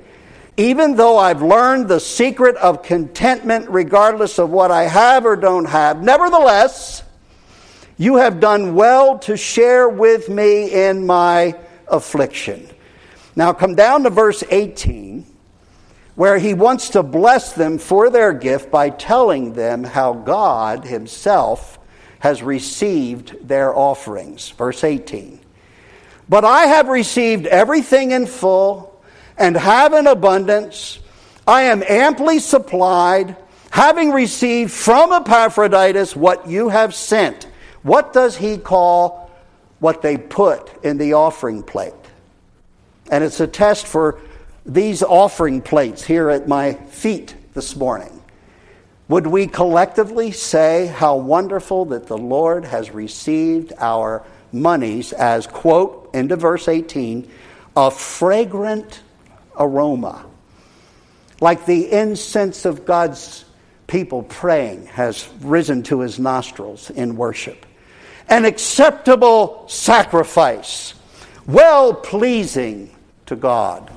even 0.55 0.95
though 0.95 1.17
I've 1.17 1.41
learned 1.41 1.87
the 1.87 1.99
secret 1.99 2.55
of 2.57 2.83
contentment 2.83 3.67
regardless 3.69 4.37
of 4.37 4.51
what 4.51 4.69
I 4.69 4.83
have 4.83 5.25
or 5.25 5.35
don't 5.35 5.65
have, 5.65 6.03
nevertheless, 6.03 7.01
you 7.97 8.17
have 8.17 8.39
done 8.39 8.75
well 8.75 9.17
to 9.19 9.35
share 9.35 9.89
with 9.89 10.29
me 10.29 10.71
in 10.71 11.07
my 11.07 11.55
affliction. 11.87 12.69
Now 13.35 13.53
come 13.53 13.75
down 13.75 14.03
to 14.03 14.09
verse 14.09 14.43
18, 14.49 15.25
where 16.15 16.37
he 16.37 16.53
wants 16.53 16.89
to 16.89 17.03
bless 17.03 17.53
them 17.53 17.77
for 17.77 18.09
their 18.09 18.33
gift 18.33 18.71
by 18.71 18.89
telling 18.89 19.53
them 19.53 19.83
how 19.83 20.13
God 20.13 20.85
himself 20.85 21.77
has 22.19 22.41
received 22.41 23.47
their 23.47 23.75
offerings. 23.75 24.49
Verse 24.51 24.83
18. 24.83 25.39
But 26.27 26.45
I 26.45 26.65
have 26.65 26.87
received 26.87 27.45
everything 27.45 28.11
in 28.11 28.25
full 28.25 28.99
and 29.37 29.55
have 29.55 29.93
in 29.93 30.07
abundance. 30.07 30.99
I 31.45 31.63
am 31.63 31.83
amply 31.87 32.39
supplied, 32.39 33.35
having 33.69 34.11
received 34.11 34.71
from 34.71 35.11
Epaphroditus 35.11 36.15
what 36.15 36.47
you 36.47 36.69
have 36.69 36.95
sent 36.95 37.47
what 37.85 38.13
does 38.13 38.35
he 38.35 38.57
call 38.57 39.24
what 39.85 40.01
they 40.01 40.17
put 40.17 40.83
in 40.83 40.97
the 40.97 41.13
offering 41.13 41.61
plate? 41.61 41.93
And 43.11 43.23
it's 43.23 43.39
a 43.39 43.45
test 43.45 43.85
for 43.85 44.19
these 44.65 45.03
offering 45.03 45.61
plates 45.61 46.03
here 46.03 46.31
at 46.31 46.47
my 46.47 46.73
feet 46.73 47.35
this 47.53 47.75
morning. 47.75 48.21
Would 49.07 49.27
we 49.27 49.45
collectively 49.45 50.31
say 50.31 50.87
how 50.87 51.17
wonderful 51.17 51.85
that 51.85 52.07
the 52.07 52.17
Lord 52.17 52.65
has 52.65 52.89
received 52.89 53.73
our 53.77 54.25
monies 54.51 55.13
as, 55.13 55.45
quote, 55.45 56.09
into 56.15 56.35
verse 56.35 56.67
18, 56.67 57.29
a 57.77 57.91
fragrant 57.91 59.01
aroma. 59.55 60.25
Like 61.41 61.65
the 61.65 61.91
incense 61.91 62.65
of 62.65 62.85
God's 62.85 63.45
people 63.87 64.23
praying 64.23 64.87
has 64.87 65.29
risen 65.41 65.83
to 65.83 65.99
his 65.99 66.17
nostrils 66.17 66.89
in 66.89 67.17
worship. 67.17 67.65
An 68.27 68.45
acceptable 68.45 69.65
sacrifice, 69.67 70.95
well 71.45 71.93
pleasing 71.93 72.95
to 73.27 73.35
God. 73.35 73.91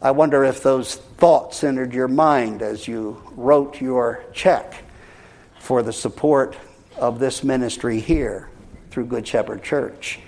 I 0.00 0.12
wonder 0.12 0.44
if 0.44 0.62
those 0.62 0.96
thoughts 0.96 1.64
entered 1.64 1.92
your 1.92 2.08
mind 2.08 2.62
as 2.62 2.86
you 2.88 3.22
wrote 3.36 3.80
your 3.80 4.24
check 4.32 4.82
for 5.58 5.82
the 5.82 5.92
support 5.92 6.56
of 6.96 7.18
this 7.18 7.44
ministry 7.44 8.00
here 8.00 8.48
through 8.90 9.06
Good 9.06 9.26
Shepherd 9.26 9.62
Church. 9.62 10.20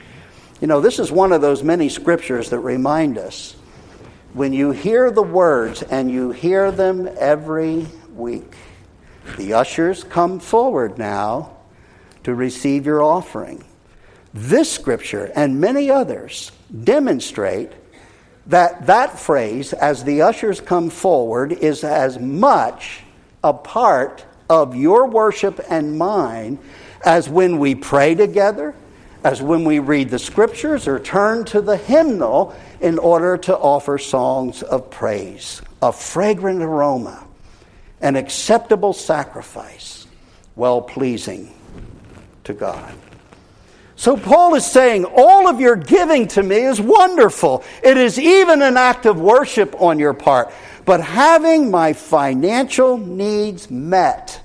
You 0.60 0.66
know, 0.66 0.80
this 0.80 0.98
is 0.98 1.10
one 1.10 1.32
of 1.32 1.40
those 1.40 1.62
many 1.62 1.88
scriptures 1.88 2.50
that 2.50 2.58
remind 2.58 3.18
us 3.18 3.56
when 4.34 4.52
you 4.52 4.70
hear 4.70 5.10
the 5.10 5.22
words 5.22 5.82
and 5.82 6.10
you 6.10 6.30
hear 6.30 6.70
them 6.72 7.08
every 7.18 7.86
week, 8.14 8.54
the 9.36 9.52
ushers 9.54 10.04
come 10.04 10.40
forward 10.40 10.98
now 10.98 11.56
to 12.24 12.34
receive 12.34 12.86
your 12.86 13.02
offering. 13.02 13.64
This 14.34 14.70
scripture 14.70 15.30
and 15.34 15.60
many 15.60 15.90
others 15.90 16.52
demonstrate 16.84 17.70
that 18.46 18.86
that 18.86 19.18
phrase, 19.18 19.72
as 19.72 20.04
the 20.04 20.22
ushers 20.22 20.60
come 20.60 20.90
forward, 20.90 21.52
is 21.52 21.84
as 21.84 22.18
much 22.18 23.02
a 23.44 23.52
part 23.52 24.24
of 24.48 24.74
your 24.74 25.06
worship 25.06 25.60
and 25.68 25.98
mine 25.98 26.58
as 27.04 27.28
when 27.28 27.58
we 27.58 27.74
pray 27.74 28.14
together, 28.14 28.74
as 29.22 29.42
when 29.42 29.64
we 29.64 29.78
read 29.78 30.10
the 30.10 30.18
scriptures 30.18 30.88
or 30.88 30.98
turn 30.98 31.44
to 31.44 31.60
the 31.60 31.76
hymnal 31.76 32.54
in 32.80 32.98
order 32.98 33.36
to 33.36 33.56
offer 33.56 33.98
songs 33.98 34.62
of 34.62 34.90
praise, 34.90 35.62
a 35.80 35.92
fragrant 35.92 36.62
aroma, 36.62 37.24
an 38.00 38.16
acceptable 38.16 38.92
sacrifice, 38.92 40.06
well 40.56 40.80
pleasing 40.80 41.52
to 42.44 42.52
God. 42.52 42.94
So 43.96 44.16
Paul 44.16 44.54
is 44.54 44.66
saying, 44.66 45.04
All 45.04 45.48
of 45.48 45.60
your 45.60 45.76
giving 45.76 46.26
to 46.28 46.42
me 46.42 46.56
is 46.56 46.80
wonderful. 46.80 47.62
It 47.82 47.96
is 47.96 48.18
even 48.18 48.62
an 48.62 48.76
act 48.76 49.06
of 49.06 49.20
worship 49.20 49.80
on 49.80 49.98
your 49.98 50.14
part. 50.14 50.52
But 50.84 51.00
having 51.00 51.70
my 51.70 51.92
financial 51.92 52.98
needs 52.98 53.70
met, 53.70 54.42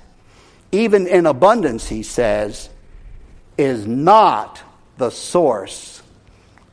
even 0.71 1.07
in 1.07 1.25
abundance, 1.25 1.87
he 1.87 2.03
says, 2.03 2.69
is 3.57 3.87
not 3.87 4.61
the 4.97 5.09
source 5.09 6.01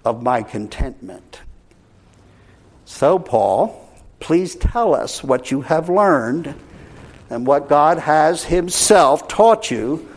of 0.04 0.23
my 0.23 0.43
contentment. 0.43 1.40
So, 2.85 3.19
Paul, 3.19 3.90
please 4.21 4.54
tell 4.54 4.95
us 4.95 5.25
what 5.25 5.50
you 5.50 5.62
have 5.62 5.88
learned 5.88 6.54
and 7.31 7.47
what 7.47 7.69
God 7.69 7.99
has 7.99 8.45
Himself 8.45 9.26
taught 9.28 9.71
you 9.71 10.09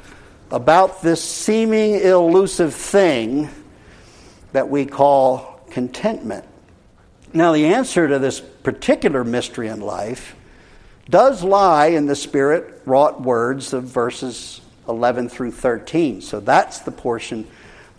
about 0.51 1.01
this 1.01 1.24
seeming 1.24 1.96
elusive 1.96 2.74
thing 2.74 3.50
that 4.54 4.70
we 4.70 4.86
call 4.86 5.62
contentment. 5.70 6.46
Now, 7.34 7.51
the 7.51 7.66
answer 7.68 8.08
to 8.08 8.20
this 8.20 8.39
particular 8.39 9.24
mystery 9.24 9.68
in 9.68 9.82
life 9.82 10.36
does 11.10 11.44
lie 11.44 11.88
in 11.88 12.06
the 12.06 12.16
Spirit 12.16 12.82
wrought 12.86 13.22
words 13.22 13.74
of 13.74 13.84
verses 13.84 14.62
11 14.88 15.30
through 15.30 15.51
13. 15.51 16.22
So 16.22 16.39
that's 16.39 16.80
the 16.80 16.92
portion 16.92 17.46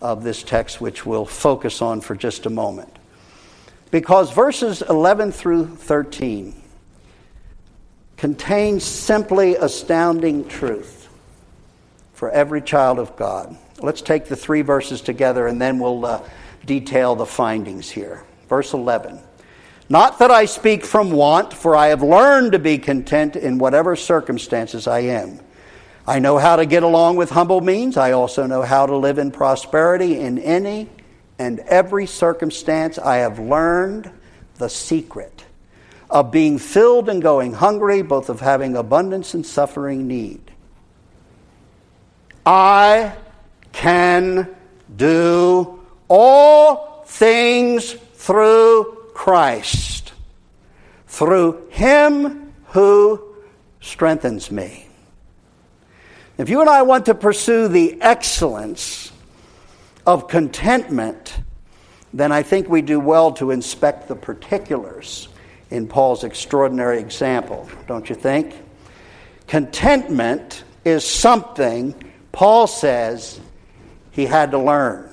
of 0.01 0.23
this 0.23 0.43
text 0.43 0.81
which 0.81 1.05
we'll 1.05 1.25
focus 1.25 1.81
on 1.81 2.01
for 2.01 2.15
just 2.15 2.45
a 2.45 2.49
moment. 2.49 2.97
Because 3.91 4.31
verses 4.31 4.81
11 4.81 5.31
through 5.31 5.75
13 5.75 6.55
contain 8.17 8.79
simply 8.79 9.55
astounding 9.55 10.47
truth 10.47 10.98
for 12.19 12.29
every 12.31 12.61
child 12.61 12.99
of 12.99 13.15
God. 13.15 13.55
Let's 13.79 14.01
take 14.01 14.25
the 14.25 14.35
three 14.35 14.61
verses 14.61 14.99
together 14.99 15.47
and 15.47 15.61
then 15.61 15.79
we'll 15.79 16.05
uh, 16.05 16.21
detail 16.65 17.15
the 17.15 17.25
findings 17.25 17.89
here. 17.89 18.25
Verse 18.49 18.73
11 18.73 19.21
Not 19.87 20.19
that 20.19 20.29
I 20.29 20.43
speak 20.43 20.83
from 20.83 21.11
want, 21.13 21.53
for 21.53 21.77
I 21.77 21.87
have 21.87 22.03
learned 22.03 22.51
to 22.51 22.59
be 22.59 22.77
content 22.77 23.37
in 23.37 23.57
whatever 23.57 23.95
circumstances 23.95 24.85
I 24.85 24.99
am. 24.99 25.39
I 26.05 26.19
know 26.19 26.37
how 26.37 26.57
to 26.57 26.65
get 26.65 26.83
along 26.83 27.15
with 27.15 27.29
humble 27.29 27.61
means. 27.61 27.95
I 27.95 28.11
also 28.11 28.45
know 28.45 28.63
how 28.63 28.85
to 28.85 28.97
live 28.97 29.17
in 29.17 29.31
prosperity 29.31 30.19
in 30.19 30.39
any 30.39 30.89
and 31.37 31.59
every 31.61 32.05
circumstance. 32.05 32.97
I 32.97 33.19
have 33.19 33.39
learned 33.39 34.11
the 34.55 34.67
secret 34.67 35.45
of 36.09 36.31
being 36.31 36.57
filled 36.57 37.07
and 37.07 37.21
going 37.21 37.53
hungry, 37.53 38.01
both 38.01 38.27
of 38.27 38.41
having 38.41 38.75
abundance 38.75 39.33
and 39.33 39.45
suffering 39.45 40.05
need. 40.05 40.48
I 42.45 43.13
can 43.71 44.55
do 44.95 45.79
all 46.07 47.03
things 47.05 47.93
through 48.13 49.09
Christ, 49.13 50.13
through 51.07 51.67
Him 51.69 52.53
who 52.67 53.35
strengthens 53.81 54.51
me. 54.51 54.87
If 56.37 56.49
you 56.49 56.61
and 56.61 56.69
I 56.69 56.83
want 56.83 57.05
to 57.07 57.15
pursue 57.15 57.67
the 57.67 58.01
excellence 58.01 59.11
of 60.05 60.27
contentment, 60.27 61.37
then 62.13 62.31
I 62.31 62.43
think 62.43 62.69
we 62.69 62.81
do 62.81 62.99
well 62.99 63.33
to 63.33 63.51
inspect 63.51 64.07
the 64.07 64.15
particulars 64.15 65.27
in 65.69 65.87
Paul's 65.87 66.23
extraordinary 66.23 66.99
example, 66.99 67.69
don't 67.87 68.09
you 68.09 68.15
think? 68.15 68.55
Contentment 69.47 70.63
is 70.85 71.05
something 71.05 71.93
Paul 72.31 72.67
says 72.67 73.39
he 74.11 74.25
had 74.25 74.51
to 74.51 74.57
learn. 74.57 75.09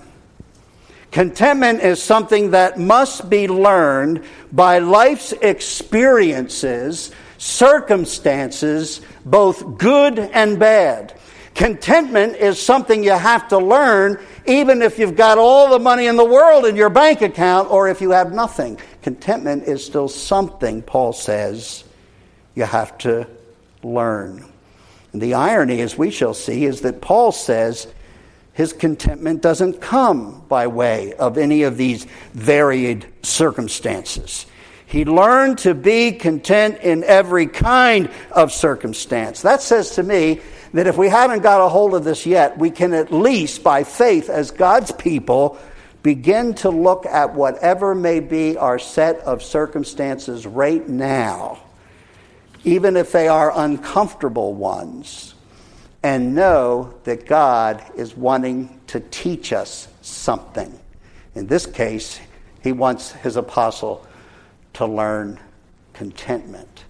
Contentment 1.11 1.81
is 1.81 2.03
something 2.03 2.51
that 2.51 2.79
must 2.79 3.31
be 3.31 3.49
learned 3.49 4.23
by 4.53 4.81
life's 4.81 5.33
experiences, 5.33 7.11
circumstances, 7.39 9.01
both 9.25 9.79
good 9.79 10.19
and 10.19 10.59
bad. 10.59 11.19
Contentment 11.55 12.37
is 12.37 12.61
something 12.61 13.03
you 13.03 13.13
have 13.13 13.49
to 13.49 13.57
learn 13.57 14.23
even 14.45 14.83
if 14.83 14.99
you've 14.99 15.17
got 15.17 15.39
all 15.39 15.71
the 15.71 15.79
money 15.79 16.07
in 16.07 16.17
the 16.17 16.25
world 16.25 16.67
in 16.67 16.77
your 16.77 16.91
bank 16.91 17.23
account 17.23 17.71
or 17.71 17.89
if 17.89 18.03
you 18.03 18.11
have 18.11 18.33
nothing. 18.33 18.79
Contentment 19.01 19.65
is 19.65 19.83
still 19.83 20.09
something, 20.09 20.83
Paul 20.83 21.15
says, 21.15 21.85
you 22.55 22.65
have 22.65 22.99
to 22.99 23.27
learn. 23.83 24.45
The 25.19 25.35
irony, 25.35 25.81
as 25.81 25.97
we 25.97 26.11
shall 26.11 26.35
see, 26.35 26.65
is 26.65 26.83
that 26.83 27.01
Paul 27.01 27.33
says 27.33 27.87
his 28.53 28.73
contentment 28.73 29.43
doesn't 29.43 29.81
come 29.81 30.43
by 30.49 30.67
way 30.67 31.13
of 31.15 31.37
any 31.37 31.65
of 31.65 31.77
these 31.77 32.07
varied 32.33 33.07
circumstances. 33.23 34.47
He 34.87 35.05
learned 35.05 35.59
to 35.59 35.75
be 35.75 36.13
content 36.13 36.79
in 36.79 37.05
every 37.05 37.49
kind 37.49 38.09
of 38.31 38.53
circumstance. 38.53 39.43
That 39.43 39.61
says 39.61 39.97
to 39.97 40.03
me 40.03 40.41
that 40.73 40.87
if 40.87 40.97
we 40.97 41.09
haven't 41.09 41.43
got 41.43 41.61
a 41.61 41.69
hold 41.69 41.95
of 41.95 42.05
this 42.05 42.25
yet, 42.25 42.57
we 42.57 42.71
can 42.71 42.95
at 42.95 43.13
least, 43.13 43.63
by 43.63 43.85
faith 43.85 44.31
as 44.31 44.53
God's 44.53 44.93
people, 44.93 45.59
begin 46.03 46.55
to 46.55 46.71
look 46.71 47.05
at 47.05 47.35
whatever 47.35 47.95
may 47.95 48.21
be 48.21 48.57
our 48.57 48.79
set 48.79 49.17
of 49.21 49.43
circumstances 49.43 50.47
right 50.47 50.89
now 50.89 51.59
even 52.67 52.97
if 52.97 53.13
they 53.13 53.29
are 53.29 53.53
uncomfortable 53.57 54.53
ones, 54.53 55.35
and 56.03 56.35
know 56.35 56.95
that 57.05 57.27
God 57.27 57.83
is 57.97 58.17
wanting 58.17 58.81
to 58.89 59.01
teach 59.01 59.53
us 59.53 59.89
something. 60.03 60.79
In 61.35 61.47
this 61.47 61.65
case, 61.65 62.21
he 62.63 62.73
wants 62.73 63.13
his 63.13 63.37
apostle 63.37 64.05
to 64.75 64.85
learn 64.85 65.39
contentment. 65.95 66.85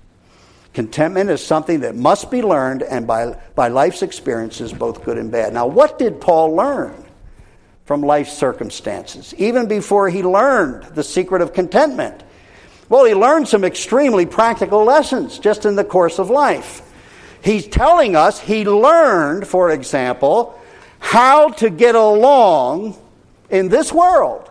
Contentment 0.73 1.31
is 1.31 1.45
something 1.45 1.81
that 1.81 1.95
must 1.95 2.31
be 2.31 2.43
learned 2.43 2.83
and 2.83 3.07
by, 3.07 3.39
by 3.55 3.69
life's 3.69 4.03
experiences, 4.03 4.73
both 4.73 5.05
good 5.05 5.19
and 5.19 5.31
bad. 5.31 5.53
Now, 5.53 5.67
what 5.67 5.99
did 5.99 6.21
Paul 6.21 6.55
learn 6.57 7.05
from 7.85 8.01
life's 8.01 8.33
circumstances, 8.33 9.35
even 9.39 9.69
before 9.69 10.09
he 10.09 10.23
learned 10.23 10.85
the 10.95 11.05
secret 11.05 11.43
of 11.43 11.53
contentment? 11.53 12.23
Well, 12.89 13.05
he 13.05 13.15
learned 13.15 13.49
some 13.49 13.65
extremely 13.65 14.27
practical 14.27 14.85
lessons 14.85 15.39
just 15.39 15.67
in 15.67 15.77
the 15.77 15.85
course 15.85 16.19
of 16.19 16.31
life. 16.31 16.83
He's 17.43 17.67
telling 17.67 18.17
us 18.17 18.41
he 18.41 18.65
learned, 18.65 19.47
for 19.47 19.71
example, 19.71 20.61
how 20.99 21.51
to 21.51 21.71
get 21.71 21.95
along 21.95 22.97
in 23.51 23.69
this 23.69 23.93
world 23.93 24.51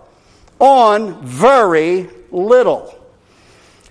on 0.60 1.21
very 1.26 2.10
little. 2.32 2.93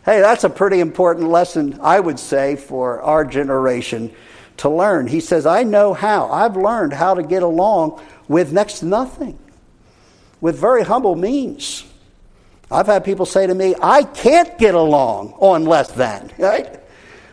Hey, 0.04 0.20
that's 0.20 0.44
a 0.44 0.50
pretty 0.50 0.80
important 0.80 1.28
lesson, 1.28 1.78
I 1.83 1.98
would 2.00 2.18
say, 2.18 2.57
for 2.57 3.00
our 3.02 3.24
generation 3.24 4.12
to 4.59 4.68
learn. 4.68 5.07
He 5.07 5.20
says, 5.20 5.46
I 5.46 5.62
know 5.62 5.94
how. 5.94 6.30
I've 6.30 6.57
learned 6.57 6.92
how 6.92 7.14
to 7.14 7.22
get 7.22 7.42
along 7.42 8.00
with 8.28 8.52
next 8.52 8.80
to 8.80 8.87
nothing. 8.87 9.38
with 10.44 10.59
very 10.59 10.85
humble 10.85 11.16
means. 11.16 11.85
I've 12.74 12.87
had 12.87 13.04
people 13.04 13.24
say 13.24 13.46
to 13.46 13.54
me, 13.54 13.74
I 13.80 14.02
can't 14.02 14.58
get 14.58 14.74
along 14.74 15.34
on 15.38 15.64
less 15.64 15.92
than, 15.92 16.30
right? 16.38 16.80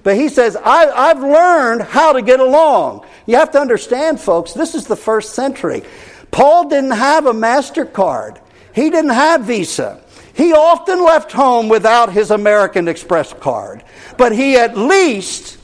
But 0.03 0.15
he 0.15 0.29
says, 0.29 0.55
I, 0.55 1.07
have 1.07 1.21
learned 1.21 1.81
how 1.81 2.13
to 2.13 2.21
get 2.21 2.39
along. 2.39 3.05
You 3.25 3.37
have 3.37 3.51
to 3.51 3.59
understand, 3.59 4.19
folks, 4.19 4.53
this 4.53 4.75
is 4.75 4.85
the 4.85 4.95
first 4.95 5.33
century. 5.33 5.83
Paul 6.29 6.69
didn't 6.69 6.91
have 6.91 7.25
a 7.25 7.33
MasterCard, 7.33 8.39
he 8.73 8.89
didn't 8.89 9.11
have 9.11 9.45
Visa. 9.45 10.01
He 10.33 10.53
often 10.53 11.03
left 11.03 11.31
home 11.33 11.67
without 11.67 12.13
his 12.13 12.31
American 12.31 12.87
Express 12.87 13.33
card, 13.33 13.83
but 14.17 14.31
he 14.31 14.55
at 14.55 14.77
least, 14.77 15.57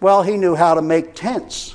well, 0.00 0.22
he 0.22 0.36
knew 0.36 0.54
how 0.54 0.74
to 0.74 0.82
make 0.82 1.14
tents. 1.14 1.74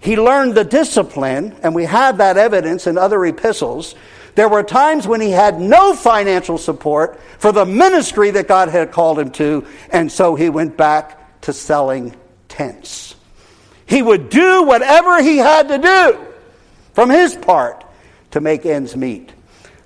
He 0.00 0.16
learned 0.16 0.54
the 0.54 0.62
discipline, 0.62 1.56
and 1.62 1.74
we 1.74 1.84
have 1.84 2.18
that 2.18 2.36
evidence 2.36 2.86
in 2.86 2.98
other 2.98 3.24
epistles. 3.24 3.94
There 4.36 4.50
were 4.50 4.62
times 4.62 5.08
when 5.08 5.22
he 5.22 5.30
had 5.30 5.58
no 5.58 5.94
financial 5.94 6.58
support 6.58 7.18
for 7.38 7.52
the 7.52 7.64
ministry 7.64 8.30
that 8.32 8.46
God 8.46 8.68
had 8.68 8.92
called 8.92 9.18
him 9.18 9.30
to, 9.32 9.66
and 9.90 10.12
so 10.12 10.34
he 10.34 10.50
went 10.50 10.76
back 10.76 11.40
to 11.40 11.54
selling 11.54 12.14
tents. 12.46 13.16
He 13.86 14.02
would 14.02 14.28
do 14.28 14.64
whatever 14.64 15.22
he 15.22 15.38
had 15.38 15.68
to 15.68 15.78
do 15.78 16.26
from 16.92 17.08
his 17.08 17.34
part 17.34 17.86
to 18.32 18.42
make 18.42 18.66
ends 18.66 18.94
meet. 18.94 19.32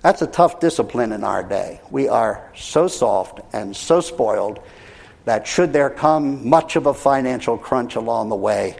That's 0.02 0.20
a 0.20 0.26
tough 0.26 0.58
discipline 0.58 1.12
in 1.12 1.22
our 1.22 1.44
day. 1.44 1.80
We 1.88 2.08
are 2.08 2.50
so 2.56 2.88
soft 2.88 3.40
and 3.52 3.76
so 3.76 4.00
spoiled 4.00 4.58
that 5.26 5.46
should 5.46 5.72
there 5.72 5.90
come 5.90 6.48
much 6.48 6.74
of 6.74 6.86
a 6.86 6.94
financial 6.94 7.56
crunch 7.56 7.94
along 7.94 8.30
the 8.30 8.36
way, 8.36 8.76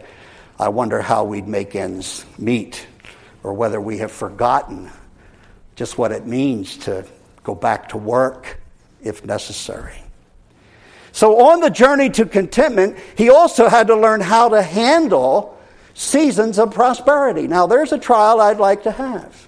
I 0.59 0.67
wonder 0.67 1.01
how 1.01 1.23
we'd 1.23 1.47
make 1.47 1.77
ends 1.77 2.25
meet 2.37 2.85
or 3.41 3.53
whether 3.53 3.79
we 3.79 3.99
have 3.99 4.11
forgotten 4.11 4.91
just 5.81 5.97
what 5.97 6.11
it 6.11 6.27
means 6.27 6.77
to 6.77 7.03
go 7.41 7.55
back 7.55 7.89
to 7.89 7.97
work 7.97 8.59
if 9.01 9.25
necessary. 9.25 9.97
So, 11.11 11.47
on 11.47 11.59
the 11.59 11.71
journey 11.71 12.11
to 12.11 12.27
contentment, 12.27 12.99
he 13.17 13.31
also 13.31 13.67
had 13.67 13.87
to 13.87 13.95
learn 13.95 14.21
how 14.21 14.49
to 14.49 14.61
handle 14.61 15.59
seasons 15.95 16.59
of 16.59 16.71
prosperity. 16.71 17.47
Now, 17.47 17.65
there's 17.65 17.91
a 17.93 17.97
trial 17.97 18.41
I'd 18.41 18.59
like 18.59 18.83
to 18.83 18.91
have. 18.91 19.47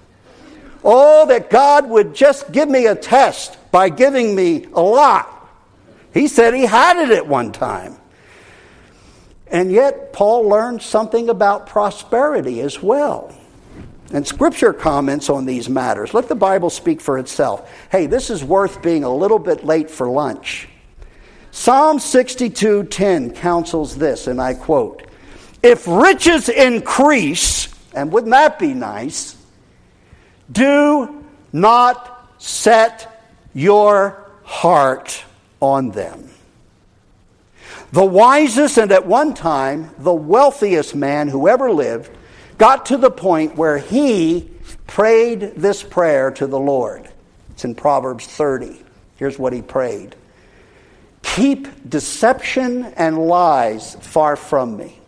Oh, 0.82 1.24
that 1.28 1.50
God 1.50 1.88
would 1.88 2.16
just 2.16 2.50
give 2.50 2.68
me 2.68 2.86
a 2.86 2.96
test 2.96 3.56
by 3.70 3.88
giving 3.88 4.34
me 4.34 4.66
a 4.72 4.82
lot. 4.82 5.30
He 6.12 6.26
said 6.26 6.52
he 6.52 6.66
had 6.66 6.96
it 6.96 7.10
at 7.16 7.28
one 7.28 7.52
time. 7.52 7.94
And 9.46 9.70
yet, 9.70 10.12
Paul 10.12 10.48
learned 10.48 10.82
something 10.82 11.28
about 11.28 11.68
prosperity 11.68 12.60
as 12.60 12.82
well. 12.82 13.32
And 14.12 14.26
Scripture 14.26 14.72
comments 14.72 15.30
on 15.30 15.46
these 15.46 15.68
matters. 15.68 16.14
Let 16.14 16.28
the 16.28 16.34
Bible 16.34 16.70
speak 16.70 17.00
for 17.00 17.18
itself. 17.18 17.70
Hey, 17.90 18.06
this 18.06 18.30
is 18.30 18.44
worth 18.44 18.82
being 18.82 19.02
a 19.04 19.14
little 19.14 19.38
bit 19.38 19.64
late 19.64 19.90
for 19.90 20.08
lunch. 20.08 20.68
Psalm 21.50 21.98
62:10 21.98 23.30
counsels 23.30 23.96
this, 23.96 24.26
and 24.26 24.40
I 24.40 24.54
quote, 24.54 25.02
"If 25.62 25.86
riches 25.86 26.48
increase, 26.48 27.68
and 27.94 28.12
wouldn't 28.12 28.32
that 28.32 28.58
be 28.58 28.74
nice? 28.74 29.36
Do 30.50 31.24
not 31.52 32.28
set 32.38 33.06
your 33.54 34.18
heart 34.42 35.24
on 35.60 35.92
them. 35.92 36.28
The 37.92 38.04
wisest 38.04 38.76
and 38.76 38.92
at 38.92 39.06
one 39.06 39.34
time 39.34 39.90
the 39.98 40.12
wealthiest 40.12 40.94
man 40.94 41.28
who 41.28 41.48
ever 41.48 41.70
lived 41.70 42.10
got 42.64 42.86
to 42.86 42.96
the 42.96 43.10
point 43.10 43.56
where 43.56 43.76
he 43.76 44.48
prayed 44.86 45.52
this 45.54 45.82
prayer 45.82 46.30
to 46.30 46.46
the 46.46 46.58
Lord. 46.58 47.06
It's 47.50 47.66
in 47.66 47.74
Proverbs 47.74 48.26
30. 48.26 48.82
Here's 49.16 49.38
what 49.38 49.52
he 49.52 49.60
prayed 49.60 50.16
Keep 51.20 51.90
deception 51.90 52.84
and 52.96 53.18
lies 53.18 53.96
far 53.96 54.34
from 54.36 54.78
me. 54.78 54.98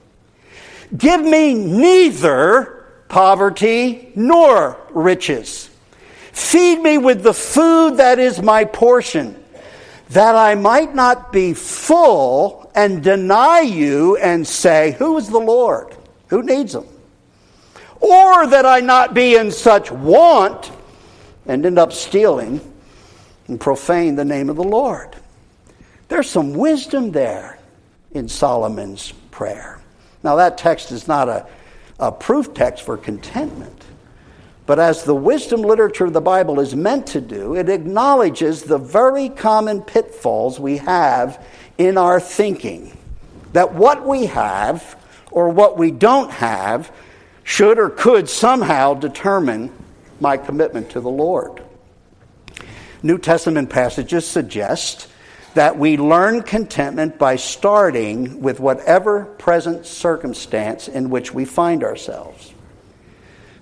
Give 0.95 1.23
me 1.23 1.55
neither 1.55 2.85
poverty 3.09 4.13
nor 4.15 4.79
riches. 4.91 5.71
Feed 6.33 6.83
me 6.83 6.99
with 6.99 7.23
the 7.23 7.33
food 7.33 7.97
that 7.97 8.19
is 8.19 8.43
my 8.43 8.67
portion, 8.67 9.43
that 10.11 10.35
I 10.35 10.57
might 10.57 10.95
not 10.95 11.33
be 11.33 11.55
full 11.55 12.71
and 12.75 13.03
deny 13.03 13.61
you 13.61 14.19
and 14.19 14.47
say, 14.47 14.93
Who 14.99 15.17
is 15.17 15.31
the 15.31 15.39
Lord? 15.39 15.97
Who 16.29 16.43
needs 16.43 16.75
him? 16.75 16.85
Or 18.01 18.47
that 18.47 18.67
I 18.67 18.81
not 18.81 19.15
be 19.15 19.37
in 19.37 19.51
such 19.51 19.91
want 19.91 20.71
and 21.47 21.65
end 21.65 21.79
up 21.79 21.93
stealing 21.93 22.61
and 23.49 23.61
profane 23.61 24.17
the 24.17 24.25
name 24.25 24.51
of 24.51 24.57
the 24.57 24.65
Lord. 24.65 25.17
There's 26.09 26.29
some 26.29 26.55
wisdom 26.55 27.13
there 27.13 27.59
in 28.13 28.29
Solomon's 28.29 29.13
prayer. 29.31 29.81
Now, 30.23 30.37
that 30.37 30.59
text 30.59 30.93
is 30.93 31.07
not 31.07 31.29
a 31.29 31.47
a 31.99 32.13
proof 32.13 32.53
text 32.55 32.85
for 32.85 32.97
contentment. 32.97 33.85
But 34.67 34.79
as 34.81 35.05
the 35.05 35.15
wisdom 35.15 35.63
literature 35.63 36.07
of 36.07 36.13
the 36.13 36.21
Bible 36.21 36.59
is 36.61 36.75
meant 36.75 37.07
to 37.09 37.21
do, 37.21 37.55
it 37.55 37.69
acknowledges 37.69 38.63
the 38.63 38.79
very 38.79 39.29
common 39.29 39.81
pitfalls 39.81 40.59
we 40.59 40.79
have 40.79 41.45
in 41.79 41.97
our 41.97 42.19
thinking. 42.19 42.97
That 43.53 43.75
what 43.75 44.05
we 44.05 44.27
have 44.27 45.01
or 45.31 45.49
what 45.49 45.79
we 45.79 45.91
don't 45.91 46.31
have 46.33 46.91
should 47.47 47.79
or 47.79 47.89
could 47.89 48.29
somehow 48.29 48.93
determine 48.93 49.73
my 50.19 50.37
commitment 50.37 50.91
to 50.91 51.01
the 51.01 51.09
Lord. 51.09 51.63
New 53.05 53.19
Testament 53.19 53.71
passages 53.71 54.27
suggest 54.27 55.09
that 55.55 55.79
we 55.79 55.97
learn 55.97 56.43
contentment 56.43 57.19
by 57.19 57.37
starting 57.37 58.43
with 58.43 58.59
whatever 58.59 59.25
present 59.25 59.87
circumstance 59.87 60.89
in 60.89 61.09
which 61.09 61.33
we 61.33 61.45
find 61.45 61.85
ourselves. 61.85 62.53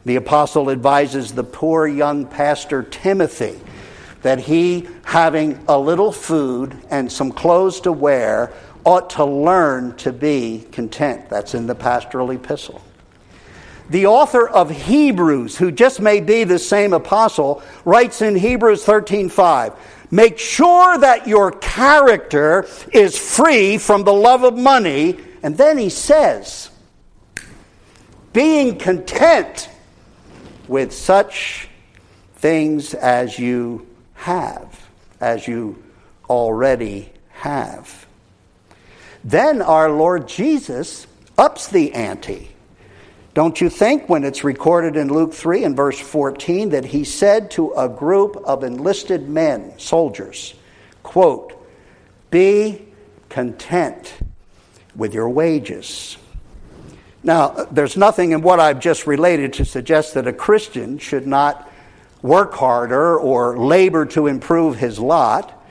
The 0.07 0.17
apostle 0.17 0.71
advises 0.71 1.33
the 1.33 1.45
poor 1.45 1.87
young 1.87 2.27
pastor 2.27 2.83
Timothy 2.83 3.61
that 4.23 4.41
he, 4.41 4.89
having 5.05 5.63
a 5.69 5.79
little 5.79 6.11
food 6.11 6.75
and 6.91 7.13
some 7.13 7.31
clothes 7.33 7.81
to 7.81 7.93
wear, 7.93 8.51
ought 8.85 9.11
to 9.11 9.27
learn 9.27 9.95
to 9.97 10.11
be 10.11 10.67
content. 10.73 11.29
That's 11.29 11.55
in 11.55 11.67
the 11.67 11.75
pastoral 11.75 12.31
epistle. 12.31 12.81
The 13.91 14.07
author 14.07 14.49
of 14.49 14.71
Hebrews, 14.71 15.57
who 15.57 15.71
just 15.71 16.01
may 16.01 16.21
be 16.21 16.45
the 16.45 16.59
same 16.59 16.93
apostle, 16.93 17.63
writes 17.85 18.23
in 18.23 18.37
Hebrews 18.37 18.85
13:5, 18.85 19.75
Make 20.11 20.39
sure 20.39 20.97
that 20.99 21.27
your 21.27 21.51
character 21.51 22.67
is 22.93 23.19
free 23.19 23.79
from 23.79 24.05
the 24.05 24.13
love 24.13 24.45
of 24.45 24.57
money. 24.57 25.19
And 25.43 25.59
then 25.59 25.77
he 25.77 25.91
says, 25.91 26.71
being 28.33 28.79
content 28.79 29.69
with 30.67 30.93
such 30.93 31.69
things 32.37 32.95
as 32.95 33.39
you 33.39 33.87
have, 34.15 34.89
as 35.21 35.47
you 35.47 35.83
already 36.29 37.13
have. 37.31 38.07
Then 39.23 39.63
our 39.63 39.91
Lord 39.91 40.29
Jesus 40.29 41.07
ups 41.39 41.69
the 41.69 41.93
ante 41.93 42.54
don't 43.35 43.61
you 43.61 43.69
think 43.69 44.09
when 44.09 44.23
it's 44.23 44.45
recorded 44.45 44.97
in 44.97 45.09
Luke 45.09 45.35
3 45.35 45.65
and 45.65 45.77
verse 45.77 45.99
14 45.99 46.69
that 46.71 46.85
he 46.85 47.03
said 47.03 47.51
to 47.53 47.73
a 47.73 47.89
group 47.89 48.37
of 48.45 48.63
enlisted 48.63 49.29
men, 49.29 49.77
soldiers, 49.77 50.55
quote, 51.03 51.53
be 52.31 52.87
content 53.29 54.15
with 54.95 55.15
your 55.15 55.29
wages. 55.29 56.17
Now, 57.25 57.49
there's 57.73 57.97
nothing 57.97 58.31
in 58.31 58.43
what 58.43 58.61
I've 58.61 58.79
just 58.79 59.07
related 59.07 59.55
to 59.55 59.65
suggest 59.65 60.15
that 60.15 60.29
a 60.29 60.33
Christian 60.33 60.99
should 60.99 61.27
not 61.27 61.69
work 62.23 62.55
harder 62.55 63.19
or 63.19 63.59
labor 63.59 64.07
to 64.07 64.29
improve 64.29 64.77
his 64.77 65.01
lot, 65.01 65.65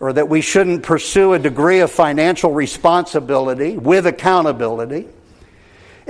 or 0.00 0.12
that 0.12 0.28
we 0.28 0.40
shouldn't 0.40 0.82
pursue 0.82 1.32
a 1.32 1.38
degree 1.38 1.80
of 1.80 1.90
financial 1.90 2.52
responsibility 2.52 3.78
with 3.78 4.06
accountability. 4.06 5.08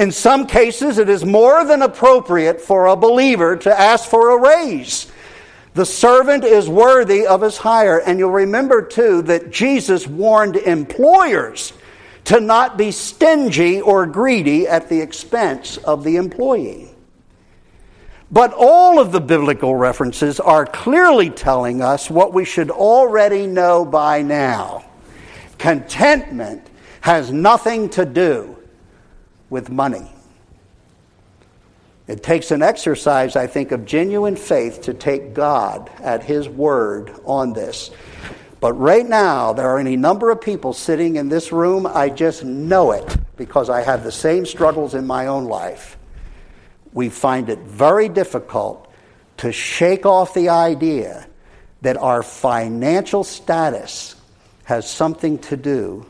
In 0.00 0.10
some 0.10 0.46
cases, 0.46 0.96
it 0.96 1.10
is 1.10 1.26
more 1.26 1.62
than 1.66 1.82
appropriate 1.82 2.58
for 2.58 2.86
a 2.86 2.96
believer 2.96 3.54
to 3.54 3.78
ask 3.78 4.08
for 4.08 4.30
a 4.30 4.40
raise. 4.40 5.12
The 5.74 5.84
servant 5.84 6.42
is 6.42 6.70
worthy 6.70 7.26
of 7.26 7.42
his 7.42 7.58
hire. 7.58 7.98
And 7.98 8.18
you'll 8.18 8.30
remember, 8.30 8.80
too, 8.80 9.20
that 9.22 9.50
Jesus 9.50 10.06
warned 10.06 10.56
employers 10.56 11.74
to 12.24 12.40
not 12.40 12.78
be 12.78 12.92
stingy 12.92 13.82
or 13.82 14.06
greedy 14.06 14.66
at 14.66 14.88
the 14.88 15.02
expense 15.02 15.76
of 15.76 16.02
the 16.02 16.16
employee. 16.16 16.88
But 18.30 18.54
all 18.56 18.98
of 18.98 19.12
the 19.12 19.20
biblical 19.20 19.76
references 19.76 20.40
are 20.40 20.64
clearly 20.64 21.28
telling 21.28 21.82
us 21.82 22.08
what 22.08 22.32
we 22.32 22.46
should 22.46 22.70
already 22.70 23.46
know 23.46 23.84
by 23.84 24.22
now. 24.22 24.82
Contentment 25.58 26.66
has 27.02 27.30
nothing 27.30 27.90
to 27.90 28.06
do 28.06 28.56
with 29.50 29.68
money. 29.68 30.10
It 32.06 32.22
takes 32.22 32.50
an 32.50 32.62
exercise, 32.62 33.36
I 33.36 33.46
think, 33.46 33.70
of 33.70 33.84
genuine 33.84 34.34
faith 34.34 34.82
to 34.82 34.94
take 34.94 35.34
God 35.34 35.90
at 36.00 36.24
His 36.24 36.48
word 36.48 37.12
on 37.24 37.52
this. 37.52 37.90
But 38.60 38.72
right 38.74 39.08
now, 39.08 39.52
there 39.52 39.68
are 39.70 39.78
any 39.78 39.96
number 39.96 40.30
of 40.30 40.40
people 40.40 40.72
sitting 40.72 41.16
in 41.16 41.28
this 41.28 41.52
room, 41.52 41.86
I 41.86 42.08
just 42.08 42.44
know 42.44 42.92
it 42.92 43.16
because 43.36 43.70
I 43.70 43.82
have 43.82 44.04
the 44.04 44.12
same 44.12 44.44
struggles 44.44 44.94
in 44.94 45.06
my 45.06 45.28
own 45.28 45.44
life. 45.44 45.96
We 46.92 47.08
find 47.08 47.48
it 47.48 47.60
very 47.60 48.08
difficult 48.08 48.92
to 49.38 49.52
shake 49.52 50.04
off 50.04 50.34
the 50.34 50.48
idea 50.48 51.26
that 51.82 51.96
our 51.96 52.22
financial 52.22 53.24
status 53.24 54.16
has 54.64 54.90
something 54.90 55.38
to 55.38 55.56
do 55.56 56.04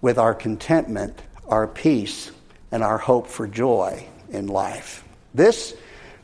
with 0.00 0.18
our 0.18 0.34
contentment, 0.34 1.18
our 1.48 1.66
peace, 1.66 2.30
and 2.74 2.82
our 2.82 2.98
hope 2.98 3.28
for 3.28 3.46
joy 3.46 4.04
in 4.30 4.48
life. 4.48 5.04
This 5.32 5.76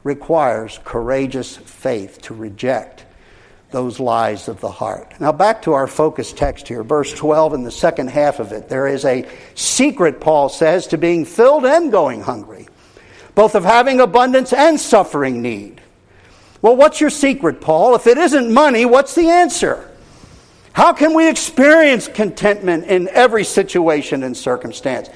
requires 0.03 0.81
courageous 0.85 1.57
faith 1.57 2.21
to 2.23 2.35
reject 2.35 3.05
those 3.71 4.01
lies 4.01 4.49
of 4.49 4.61
the 4.61 4.69
heart. 4.69 5.15
Now, 5.21 5.31
back 5.31 5.63
to 5.63 5.75
our 5.75 5.87
focus 5.87 6.33
text 6.33 6.67
here, 6.67 6.83
verse 6.83 7.13
12 7.13 7.55
in 7.55 7.63
the 7.63 7.71
second 7.71 8.11
half 8.11 8.41
of 8.41 8.51
it. 8.51 8.69
There 8.69 8.89
is 8.89 9.05
a 9.05 9.29
secret, 9.55 10.21
Paul 10.21 10.49
says, 10.49 10.89
to 10.89 10.99
being 10.99 11.25
filled 11.25 11.65
and 11.65 11.93
going 11.93 12.21
hungry, 12.21 12.67
both 13.37 13.55
of 13.55 13.63
having 13.63 14.01
abundance 14.01 14.53
and 14.53 14.81
suffering 14.81 15.41
need. 15.43 15.81
Well, 16.63 16.75
what's 16.75 17.01
your 17.01 17.11
secret, 17.11 17.61
Paul? 17.61 17.95
If 17.95 18.09
it 18.09 18.19
isn't 18.19 18.53
money, 18.53 18.87
what's 18.87 19.15
the 19.15 19.29
answer? 19.29 19.89
How 20.73 20.95
can 20.95 21.15
we 21.15 21.29
experience 21.29 22.09
contentment 22.09 22.87
in 22.87 23.09
every 23.11 23.45
situation 23.45 24.25
and 24.25 24.37
circumstance? 24.37 25.11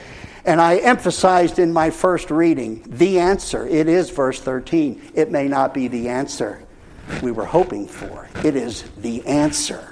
And 0.44 0.60
I 0.60 0.76
emphasized 0.76 1.58
in 1.58 1.72
my 1.72 1.90
first 1.90 2.30
reading 2.30 2.84
the 2.86 3.18
answer. 3.18 3.66
It 3.66 3.88
is 3.88 4.10
verse 4.10 4.40
13. 4.40 5.12
It 5.14 5.30
may 5.30 5.48
not 5.48 5.72
be 5.72 5.88
the 5.88 6.08
answer 6.08 6.64
we 7.22 7.30
were 7.30 7.44
hoping 7.44 7.86
for, 7.86 8.28
it 8.44 8.56
is 8.56 8.82
the 8.98 9.26
answer. 9.26 9.90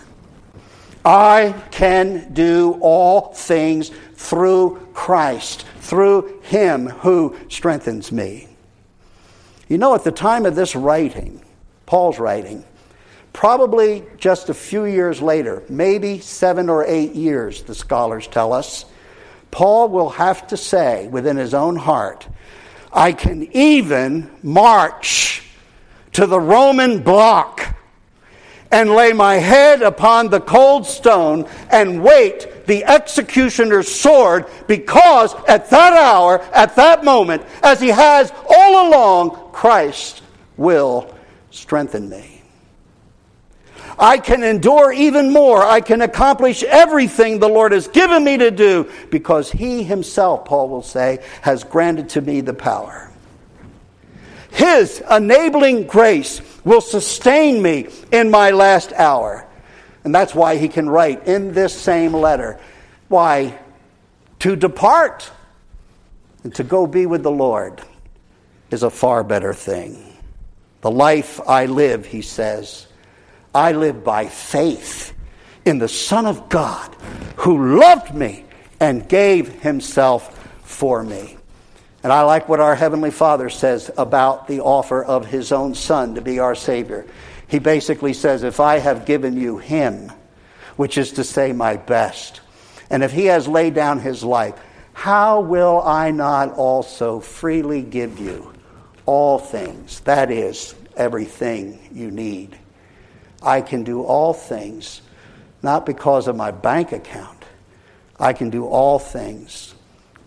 I 1.05 1.55
can 1.73 2.33
do 2.33 2.79
all 2.81 3.35
things 3.35 3.91
through 4.15 4.89
Christ, 4.95 5.65
through 5.81 6.41
Him 6.43 6.87
who 6.87 7.37
strengthens 7.49 8.13
me. 8.13 8.49
You 9.69 9.79
know, 9.79 9.95
at 9.95 10.05
the 10.05 10.13
time 10.13 10.47
of 10.47 10.55
this 10.55 10.77
writing, 10.77 11.43
Paul's 11.87 12.19
writing, 12.19 12.65
probably 13.33 14.05
just 14.17 14.49
a 14.49 14.55
few 14.55 14.85
years 14.85 15.21
later, 15.21 15.65
maybe 15.69 16.21
seven 16.21 16.69
or 16.69 16.85
eight 16.87 17.15
years, 17.15 17.63
the 17.63 17.75
scholars 17.75 18.29
tell 18.29 18.53
us, 18.53 18.85
Paul 19.53 19.91
will 19.91 20.09
have 20.09 20.49
to 20.49 20.57
say 20.57 21.07
within 21.07 21.37
his 21.37 21.55
own 21.55 21.77
heart, 21.77 22.27
I 22.93 23.13
can 23.13 23.55
even 23.55 24.31
march 24.43 25.45
to 26.13 26.27
the 26.27 26.41
Roman 26.41 27.03
block 27.03 27.77
and 28.71 28.91
lay 28.91 29.13
my 29.13 29.35
head 29.35 29.83
upon 29.83 30.31
the 30.31 30.41
cold 30.41 30.87
stone 30.87 31.47
and 31.71 32.03
wait 32.03 32.67
the 32.67 32.85
executioner's 32.85 33.95
sword 33.95 34.47
because 34.67 35.35
at 35.47 35.69
that 35.69 35.93
hour, 35.93 36.41
at 36.55 36.75
that 36.77 37.05
moment, 37.05 37.43
as 37.63 37.81
he 37.81 37.89
has 37.89 38.33
all 38.49 38.89
along, 38.89 39.53
Christ 39.53 40.23
will 40.57 41.15
strengthen 41.51 42.09
me. 42.09 42.32
I 43.99 44.19
can 44.19 44.43
endure 44.43 44.93
even 44.93 45.33
more. 45.33 45.63
I 45.63 45.81
can 45.81 46.03
accomplish 46.03 46.63
everything 46.63 47.39
the 47.39 47.49
Lord 47.49 47.73
has 47.73 47.89
given 47.89 48.25
me 48.25 48.37
to 48.39 48.51
do 48.51 48.91
because 49.11 49.51
He 49.51 49.83
Himself, 49.83 50.45
Paul 50.45 50.69
will 50.69 50.83
say, 50.83 51.19
has 51.43 51.65
granted 51.65 52.11
to 52.11 52.21
me 52.21 52.41
the 52.41 52.55
power. 52.55 53.11
His 54.53 55.03
enabling 55.11 55.87
grace 55.87 56.43
will 56.65 56.83
sustain 56.83 57.63
me 57.63 57.89
in 58.13 58.31
my 58.31 58.51
last 58.51 58.93
hour. 58.93 59.47
And 60.05 60.15
that's 60.15 60.35
why 60.35 60.57
he 60.57 60.69
can 60.69 60.89
write 60.89 61.27
in 61.27 61.53
this 61.53 61.73
same 61.75 62.13
letter 62.13 62.61
why 63.09 63.59
to 64.41 64.57
depart 64.57 65.31
and 66.45 66.55
to 66.57 66.65
go 66.65 66.87
be 66.87 67.07
with 67.07 67.23
the 67.23 67.31
Lord 67.31 67.83
is 68.71 68.83
a 68.83 68.91
far 68.91 69.23
better 69.23 69.55
thing. 69.55 70.17
The 70.81 70.91
life 70.91 71.41
I 71.49 71.67
live, 71.67 72.05
he 72.05 72.23
says, 72.23 72.87
I 73.55 73.73
live 73.73 74.03
by 74.03 74.27
faith 74.27 75.13
in 75.65 75.79
the 75.79 75.89
Son 75.89 76.27
of 76.27 76.49
God 76.49 76.95
who 77.37 77.79
loved 77.79 78.15
me 78.15 78.45
and 78.81 79.09
gave 79.09 79.49
himself 79.61 80.39
for 80.63 81.03
me. 81.03 81.37
And 82.03 82.13
I 82.13 82.23
like 82.23 82.49
what 82.49 82.61
our 82.61 82.75
Heavenly 82.75 83.13
Father 83.13 83.49
says 83.49 83.91
about 83.97 84.49
the 84.49 84.61
offer 84.61 85.05
of 85.05 85.27
His 85.27 85.53
own 85.53 85.75
Son 85.75 86.17
to 86.17 86.21
be 86.21 86.41
our 86.41 86.57
Savior. 86.57 87.07
He 87.47 87.61
basically 87.61 88.13
says, 88.13 88.43
If 88.43 88.59
I 88.59 88.79
have 88.79 89.07
given 89.07 89.37
you 89.37 89.59
Him, 89.59 90.11
which 90.77 90.99
is 90.99 91.13
to 91.13 91.25
say, 91.25 91.53
my 91.53 91.77
best, 91.77 92.41
and 92.91 93.05
if 93.05 93.13
He 93.13 93.27
has 93.27 93.47
laid 93.47 93.75
down 93.75 94.01
His 94.01 94.25
life, 94.25 94.55
how 94.95 95.41
will 95.41 95.81
I 95.81 96.11
not 96.11 96.55
also 96.55 97.21
freely 97.21 97.83
give 97.83 98.19
you 98.19 98.53
all 99.07 99.39
things? 99.39 100.01
That 100.01 100.31
is, 100.31 100.75
everything 100.97 101.79
you 101.93 102.11
need. 102.11 102.59
I 103.43 103.61
can 103.61 103.85
do 103.85 104.03
all 104.03 104.33
things, 104.33 105.03
not 105.63 105.87
because 105.87 106.29
of 106.29 106.37
my 106.37 106.51
bank 106.51 106.93
account. 106.93 107.45
I 108.19 108.33
can 108.33 108.51
do 108.51 108.67
all 108.67 108.99
things 108.99 109.75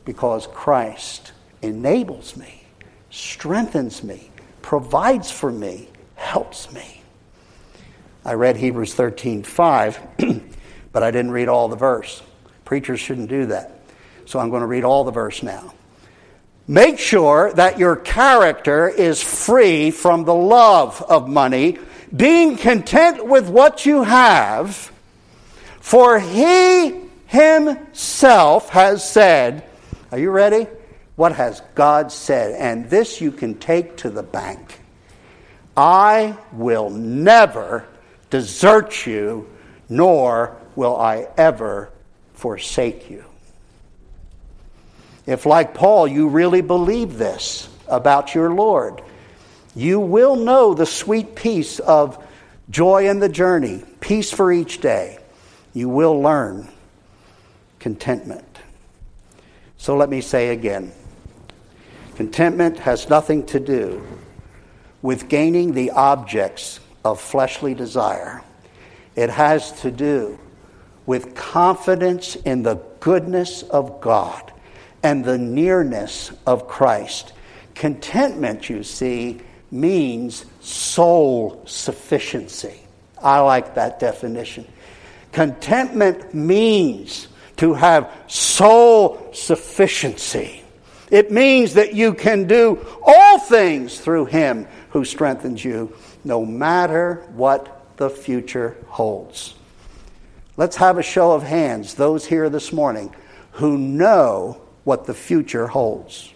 because 0.03 0.47
Christ 0.47 1.31
enables 1.61 2.35
me, 2.37 2.63
strengthens 3.09 4.03
me, 4.03 4.29
provides 4.61 5.31
for 5.31 5.51
me, 5.51 5.89
helps 6.15 6.71
me. 6.71 7.01
I 8.23 8.33
read 8.33 8.57
Hebrews 8.57 8.93
13 8.93 9.43
5, 9.43 9.99
but 10.91 11.03
I 11.03 11.11
didn't 11.11 11.31
read 11.31 11.47
all 11.47 11.67
the 11.67 11.75
verse. 11.75 12.21
Preachers 12.65 12.99
shouldn't 12.99 13.29
do 13.29 13.45
that. 13.47 13.79
So 14.25 14.39
I'm 14.39 14.49
going 14.49 14.61
to 14.61 14.67
read 14.67 14.83
all 14.83 15.03
the 15.03 15.11
verse 15.11 15.43
now. 15.43 15.73
Make 16.67 16.97
sure 16.97 17.53
that 17.53 17.77
your 17.77 17.95
character 17.95 18.89
is 18.89 19.21
free 19.21 19.91
from 19.91 20.25
the 20.25 20.33
love 20.33 21.03
of 21.07 21.29
money, 21.29 21.77
being 22.15 22.57
content 22.57 23.25
with 23.25 23.49
what 23.49 23.85
you 23.85 24.03
have, 24.03 24.91
for 25.79 26.19
he 26.19 27.01
himself 27.27 28.69
has 28.69 29.07
said, 29.07 29.63
Are 30.11 30.19
you 30.19 30.31
ready? 30.31 30.67
What 31.15 31.33
has 31.33 31.61
God 31.75 32.11
said? 32.11 32.53
And 32.59 32.89
this 32.89 33.21
you 33.21 33.31
can 33.31 33.55
take 33.55 33.97
to 33.97 34.09
the 34.09 34.23
bank. 34.23 34.79
I 35.77 36.37
will 36.51 36.89
never 36.89 37.85
desert 38.29 39.05
you, 39.05 39.49
nor 39.89 40.57
will 40.75 40.95
I 40.95 41.27
ever 41.37 41.91
forsake 42.33 43.09
you. 43.09 43.23
If, 45.25 45.45
like 45.45 45.73
Paul, 45.73 46.07
you 46.07 46.27
really 46.29 46.61
believe 46.61 47.17
this 47.17 47.67
about 47.87 48.35
your 48.35 48.51
Lord, 48.51 49.01
you 49.75 49.99
will 49.99 50.35
know 50.35 50.73
the 50.73 50.85
sweet 50.85 51.35
peace 51.35 51.79
of 51.79 52.23
joy 52.69 53.09
in 53.09 53.19
the 53.19 53.29
journey, 53.29 53.83
peace 53.99 54.31
for 54.31 54.51
each 54.51 54.79
day. 54.79 55.19
You 55.73 55.89
will 55.89 56.21
learn 56.21 56.69
contentment. 57.79 58.59
So 59.77 59.95
let 59.97 60.09
me 60.09 60.21
say 60.21 60.49
again 60.49 60.91
Contentment 62.15 62.79
has 62.79 63.09
nothing 63.09 63.45
to 63.47 63.59
do 63.59 64.01
with 65.01 65.27
gaining 65.27 65.73
the 65.73 65.91
objects 65.91 66.79
of 67.03 67.19
fleshly 67.19 67.73
desire. 67.73 68.41
It 69.15 69.29
has 69.29 69.81
to 69.81 69.91
do 69.91 70.39
with 71.05 71.35
confidence 71.35 72.37
in 72.37 72.63
the 72.63 72.75
goodness 73.01 73.63
of 73.63 73.99
God 73.99 74.53
and 75.03 75.23
the 75.23 75.37
nearness 75.37 76.31
of 76.47 76.67
Christ. 76.67 77.33
Contentment, 77.75 78.69
you 78.69 78.81
see, 78.81 79.41
means 79.75 80.45
soul 80.61 81.61
sufficiency. 81.65 82.79
I 83.21 83.39
like 83.39 83.75
that 83.75 83.99
definition. 83.99 84.65
Contentment 85.31 86.33
means 86.33 87.27
to 87.57 87.73
have 87.73 88.11
soul 88.27 89.29
sufficiency. 89.33 90.63
It 91.11 91.31
means 91.31 91.73
that 91.73 91.93
you 91.93 92.13
can 92.13 92.45
do 92.45 92.85
all 93.05 93.39
things 93.39 93.99
through 93.99 94.25
Him 94.25 94.67
who 94.89 95.05
strengthens 95.05 95.63
you, 95.63 95.93
no 96.23 96.45
matter 96.45 97.23
what 97.33 97.85
the 97.97 98.09
future 98.09 98.77
holds. 98.87 99.55
Let's 100.57 100.77
have 100.77 100.97
a 100.97 101.03
show 101.03 101.33
of 101.33 101.43
hands, 101.43 101.95
those 101.95 102.25
here 102.25 102.49
this 102.49 102.71
morning 102.71 103.13
who 103.51 103.77
know 103.77 104.61
what 104.83 105.05
the 105.05 105.13
future 105.13 105.67
holds. 105.67 106.33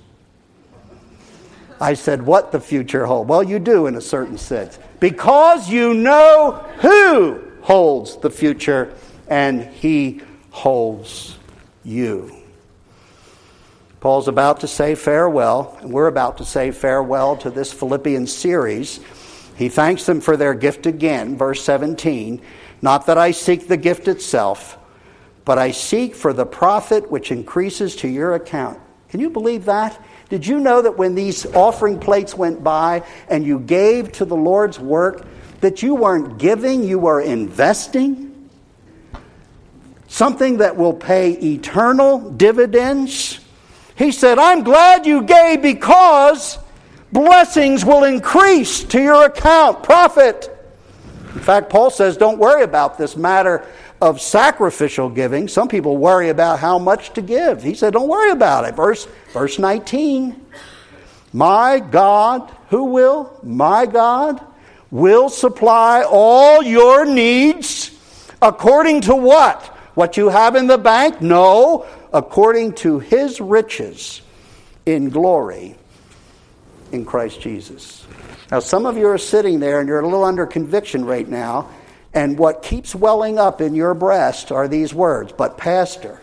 I 1.80 1.94
said, 1.94 2.22
what 2.22 2.52
the 2.52 2.60
future 2.60 3.06
holds. 3.06 3.30
Well, 3.30 3.44
you 3.44 3.60
do 3.60 3.88
in 3.88 3.96
a 3.96 4.02
certain 4.02 4.38
sense. 4.38 4.78
Because 5.00 5.70
you 5.70 5.94
know 5.94 6.66
who 6.80 7.42
holds 7.62 8.18
the 8.18 8.30
future, 8.30 8.94
and 9.28 9.64
He 9.64 10.22
holds 10.52 11.38
you. 11.84 12.36
Paul's 14.00 14.28
about 14.28 14.62
to 14.62 14.68
say 14.68 14.96
farewell, 14.96 15.78
and 15.82 15.92
we're 15.92 16.08
about 16.08 16.38
to 16.38 16.46
say 16.46 16.72
farewell 16.72 17.36
to 17.38 17.50
this 17.50 17.74
Philippians 17.74 18.32
series. 18.32 19.00
He 19.56 19.68
thanks 19.68 20.06
them 20.06 20.22
for 20.22 20.38
their 20.38 20.54
gift 20.54 20.86
again, 20.86 21.38
verse 21.38 21.62
17. 21.64 22.42
Not 22.82 23.08
that 23.08 23.18
I 23.18 23.32
seek 23.32 23.68
the 23.68 23.76
gift 23.76 24.08
itself, 24.08 24.78
but 25.44 25.58
I 25.58 25.72
seek 25.72 26.16
for 26.16 26.32
the 26.32 26.46
profit 26.46 27.12
which 27.12 27.32
increases 27.32 27.96
to 27.98 28.08
your 28.08 28.36
account. 28.36 28.80
Can 29.10 29.20
you 29.20 29.30
believe 29.30 29.66
that? 29.66 30.02
Did 30.30 30.46
you 30.46 30.60
know 30.60 30.82
that 30.82 30.98
when 30.98 31.16
these 31.16 31.46
offering 31.48 32.00
plates 32.00 32.36
went 32.36 32.64
by 32.64 33.04
and 33.28 33.46
you 33.46 33.60
gave 33.60 34.12
to 34.14 34.26
the 34.26 34.36
Lord's 34.36 34.80
work, 34.80 35.26
that 35.62 35.82
you 35.82 35.96
weren't 35.96 36.38
giving, 36.38 36.84
you 36.84 37.00
were 37.00 37.20
investing? 37.20 38.50
Something 40.08 40.58
that 40.58 40.76
will 40.76 40.94
pay 40.94 41.32
eternal 41.32 42.32
dividends? 42.32 43.40
He 43.96 44.12
said, 44.12 44.40
I'm 44.40 44.64
glad 44.64 45.06
you 45.06 45.24
gave 45.24 45.62
because 45.62 46.58
blessings 47.12 47.84
will 47.84 48.04
increase 48.04 48.84
to 48.86 49.02
your 49.02 49.26
account, 49.26 49.84
profit. 49.84 50.56
In 51.34 51.42
fact, 51.42 51.70
Paul 51.70 51.90
says, 51.90 52.18
don't 52.18 52.38
worry 52.38 52.64
about 52.64 52.98
this 52.98 53.16
matter 53.16 53.66
of 54.02 54.22
sacrificial 54.22 55.10
giving. 55.10 55.48
Some 55.48 55.68
people 55.68 55.98
worry 55.98 56.30
about 56.30 56.60
how 56.60 56.80
much 56.80 57.14
to 57.14 57.22
give. 57.22 57.62
He 57.62 57.74
said, 57.74 57.94
don't 57.94 58.08
worry 58.08 58.32
about 58.32 58.66
it. 58.66 58.76
Verse, 58.76 59.08
verse 59.34 59.60
19 59.60 60.46
My 61.34 61.80
God, 61.80 62.50
who 62.70 62.86
will? 62.86 63.40
My 63.44 63.86
God 63.86 64.42
will 64.92 65.30
supply 65.30 66.04
all 66.08 66.64
your 66.64 67.06
needs 67.06 67.92
according 68.42 69.02
to 69.02 69.16
what? 69.16 69.66
What 69.96 70.18
you 70.18 70.30
have 70.30 70.56
in 70.56 70.68
the 70.68 70.78
bank? 70.78 71.22
No, 71.22 71.86
according 72.14 72.74
to 72.74 73.00
his 73.00 73.42
riches 73.42 74.22
in 74.86 75.10
glory 75.10 75.76
in 76.92 77.06
Christ 77.06 77.42
Jesus. 77.42 78.08
Now, 78.52 78.60
some 78.60 78.86
of 78.86 78.98
you 78.98 79.08
are 79.08 79.18
sitting 79.18 79.60
there 79.60 79.80
and 79.80 79.88
you're 79.88 80.00
a 80.00 80.04
little 80.04 80.24
under 80.24 80.46
conviction 80.46 81.06
right 81.06 81.28
now, 81.28 81.70
and 82.14 82.38
what 82.38 82.64
keeps 82.64 82.96
welling 82.96 83.38
up 83.38 83.62
in 83.62 83.76
your 83.76 83.94
breast 83.94 84.52
are 84.52 84.68
these 84.68 84.94
words, 84.94 85.32
but 85.32 85.58
Pastor, 85.58 86.22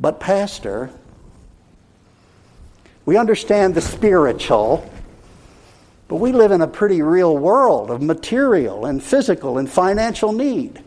but 0.00 0.20
Pastor, 0.20 0.90
we 3.04 3.16
understand 3.16 3.74
the 3.74 3.80
spiritual, 3.80 4.88
but 6.08 6.16
we 6.16 6.32
live 6.32 6.52
in 6.52 6.60
a 6.60 6.66
pretty 6.66 7.02
real 7.02 7.36
world 7.36 7.90
of 7.90 8.02
material 8.02 8.86
and 8.86 9.02
physical 9.02 9.58
and 9.58 9.70
financial 9.70 10.32
need. 10.32 10.82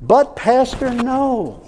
But, 0.00 0.36
Pastor, 0.36 0.90
no 0.90 1.66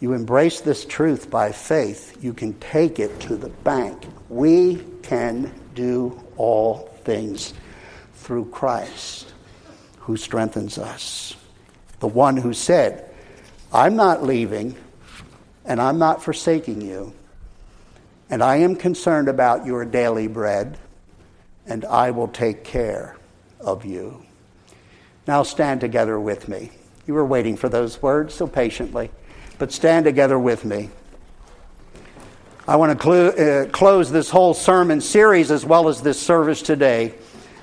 you 0.00 0.12
embrace 0.12 0.60
this 0.60 0.84
truth 0.84 1.28
by 1.28 1.50
faith, 1.50 2.22
you 2.22 2.32
can 2.32 2.54
take 2.60 3.00
it 3.00 3.18
to 3.20 3.36
the 3.36 3.48
bank. 3.48 4.04
We 4.28 4.84
can 5.02 5.52
do 5.74 6.22
all 6.36 6.88
things 7.04 7.52
through 8.28 8.44
Christ 8.44 9.32
who 10.00 10.18
strengthens 10.18 10.76
us. 10.76 11.34
The 12.00 12.06
one 12.06 12.36
who 12.36 12.52
said, 12.52 13.08
I'm 13.72 13.96
not 13.96 14.22
leaving 14.22 14.76
and 15.64 15.80
I'm 15.80 15.98
not 15.98 16.22
forsaking 16.22 16.82
you, 16.82 17.14
and 18.28 18.42
I 18.42 18.56
am 18.56 18.76
concerned 18.76 19.28
about 19.28 19.64
your 19.64 19.86
daily 19.86 20.26
bread, 20.26 20.76
and 21.66 21.86
I 21.86 22.10
will 22.10 22.28
take 22.28 22.64
care 22.64 23.16
of 23.60 23.86
you. 23.86 24.22
Now 25.26 25.42
stand 25.42 25.80
together 25.80 26.20
with 26.20 26.48
me. 26.48 26.70
You 27.06 27.14
were 27.14 27.24
waiting 27.24 27.56
for 27.56 27.70
those 27.70 28.02
words 28.02 28.34
so 28.34 28.46
patiently 28.46 29.10
but 29.58 29.72
stand 29.72 30.04
together 30.04 30.38
with 30.38 30.66
me. 30.66 30.90
I 32.66 32.76
want 32.76 33.00
to 33.00 33.02
cl- 33.02 33.62
uh, 33.62 33.66
close 33.70 34.10
this 34.10 34.28
whole 34.28 34.52
sermon 34.52 35.00
series 35.00 35.50
as 35.50 35.64
well 35.64 35.88
as 35.88 36.02
this 36.02 36.20
service 36.20 36.60
today 36.60 37.14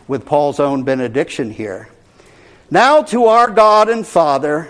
with 0.07 0.25
Paul's 0.25 0.59
own 0.59 0.83
benediction 0.83 1.51
here. 1.51 1.89
Now 2.69 3.03
to 3.03 3.25
our 3.25 3.49
God 3.49 3.89
and 3.89 4.05
Father 4.05 4.69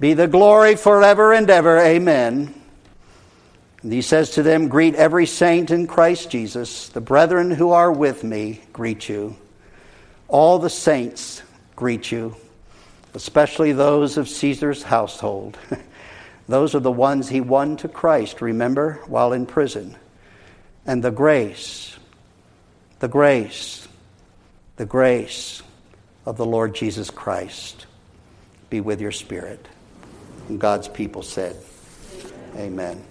be 0.00 0.14
the 0.14 0.28
glory 0.28 0.76
forever 0.76 1.32
and 1.32 1.48
ever. 1.48 1.78
Amen. 1.78 2.54
And 3.82 3.92
he 3.92 4.02
says 4.02 4.30
to 4.30 4.42
them, 4.42 4.68
Greet 4.68 4.94
every 4.94 5.26
saint 5.26 5.70
in 5.70 5.86
Christ 5.86 6.30
Jesus. 6.30 6.88
The 6.88 7.00
brethren 7.00 7.50
who 7.50 7.70
are 7.70 7.92
with 7.92 8.24
me 8.24 8.62
greet 8.72 9.08
you. 9.08 9.36
All 10.28 10.58
the 10.58 10.70
saints 10.70 11.42
greet 11.76 12.10
you, 12.10 12.34
especially 13.12 13.72
those 13.72 14.16
of 14.16 14.28
Caesar's 14.28 14.82
household. 14.82 15.58
Those 16.46 16.74
are 16.74 16.80
the 16.80 16.92
ones 16.92 17.28
he 17.28 17.40
won 17.40 17.76
to 17.78 17.88
Christ, 17.88 18.42
remember, 18.42 19.00
while 19.06 19.32
in 19.32 19.46
prison. 19.46 19.96
And 20.84 21.02
the 21.02 21.10
grace, 21.10 21.96
the 22.98 23.08
grace, 23.08 23.83
the 24.76 24.86
grace 24.86 25.62
of 26.26 26.36
the 26.36 26.46
Lord 26.46 26.74
Jesus 26.74 27.10
Christ 27.10 27.86
be 28.70 28.80
with 28.80 29.00
your 29.00 29.12
spirit. 29.12 29.66
And 30.48 30.60
God's 30.60 30.88
people 30.88 31.22
said, 31.22 31.56
Amen. 32.56 32.66
Amen. 32.66 33.04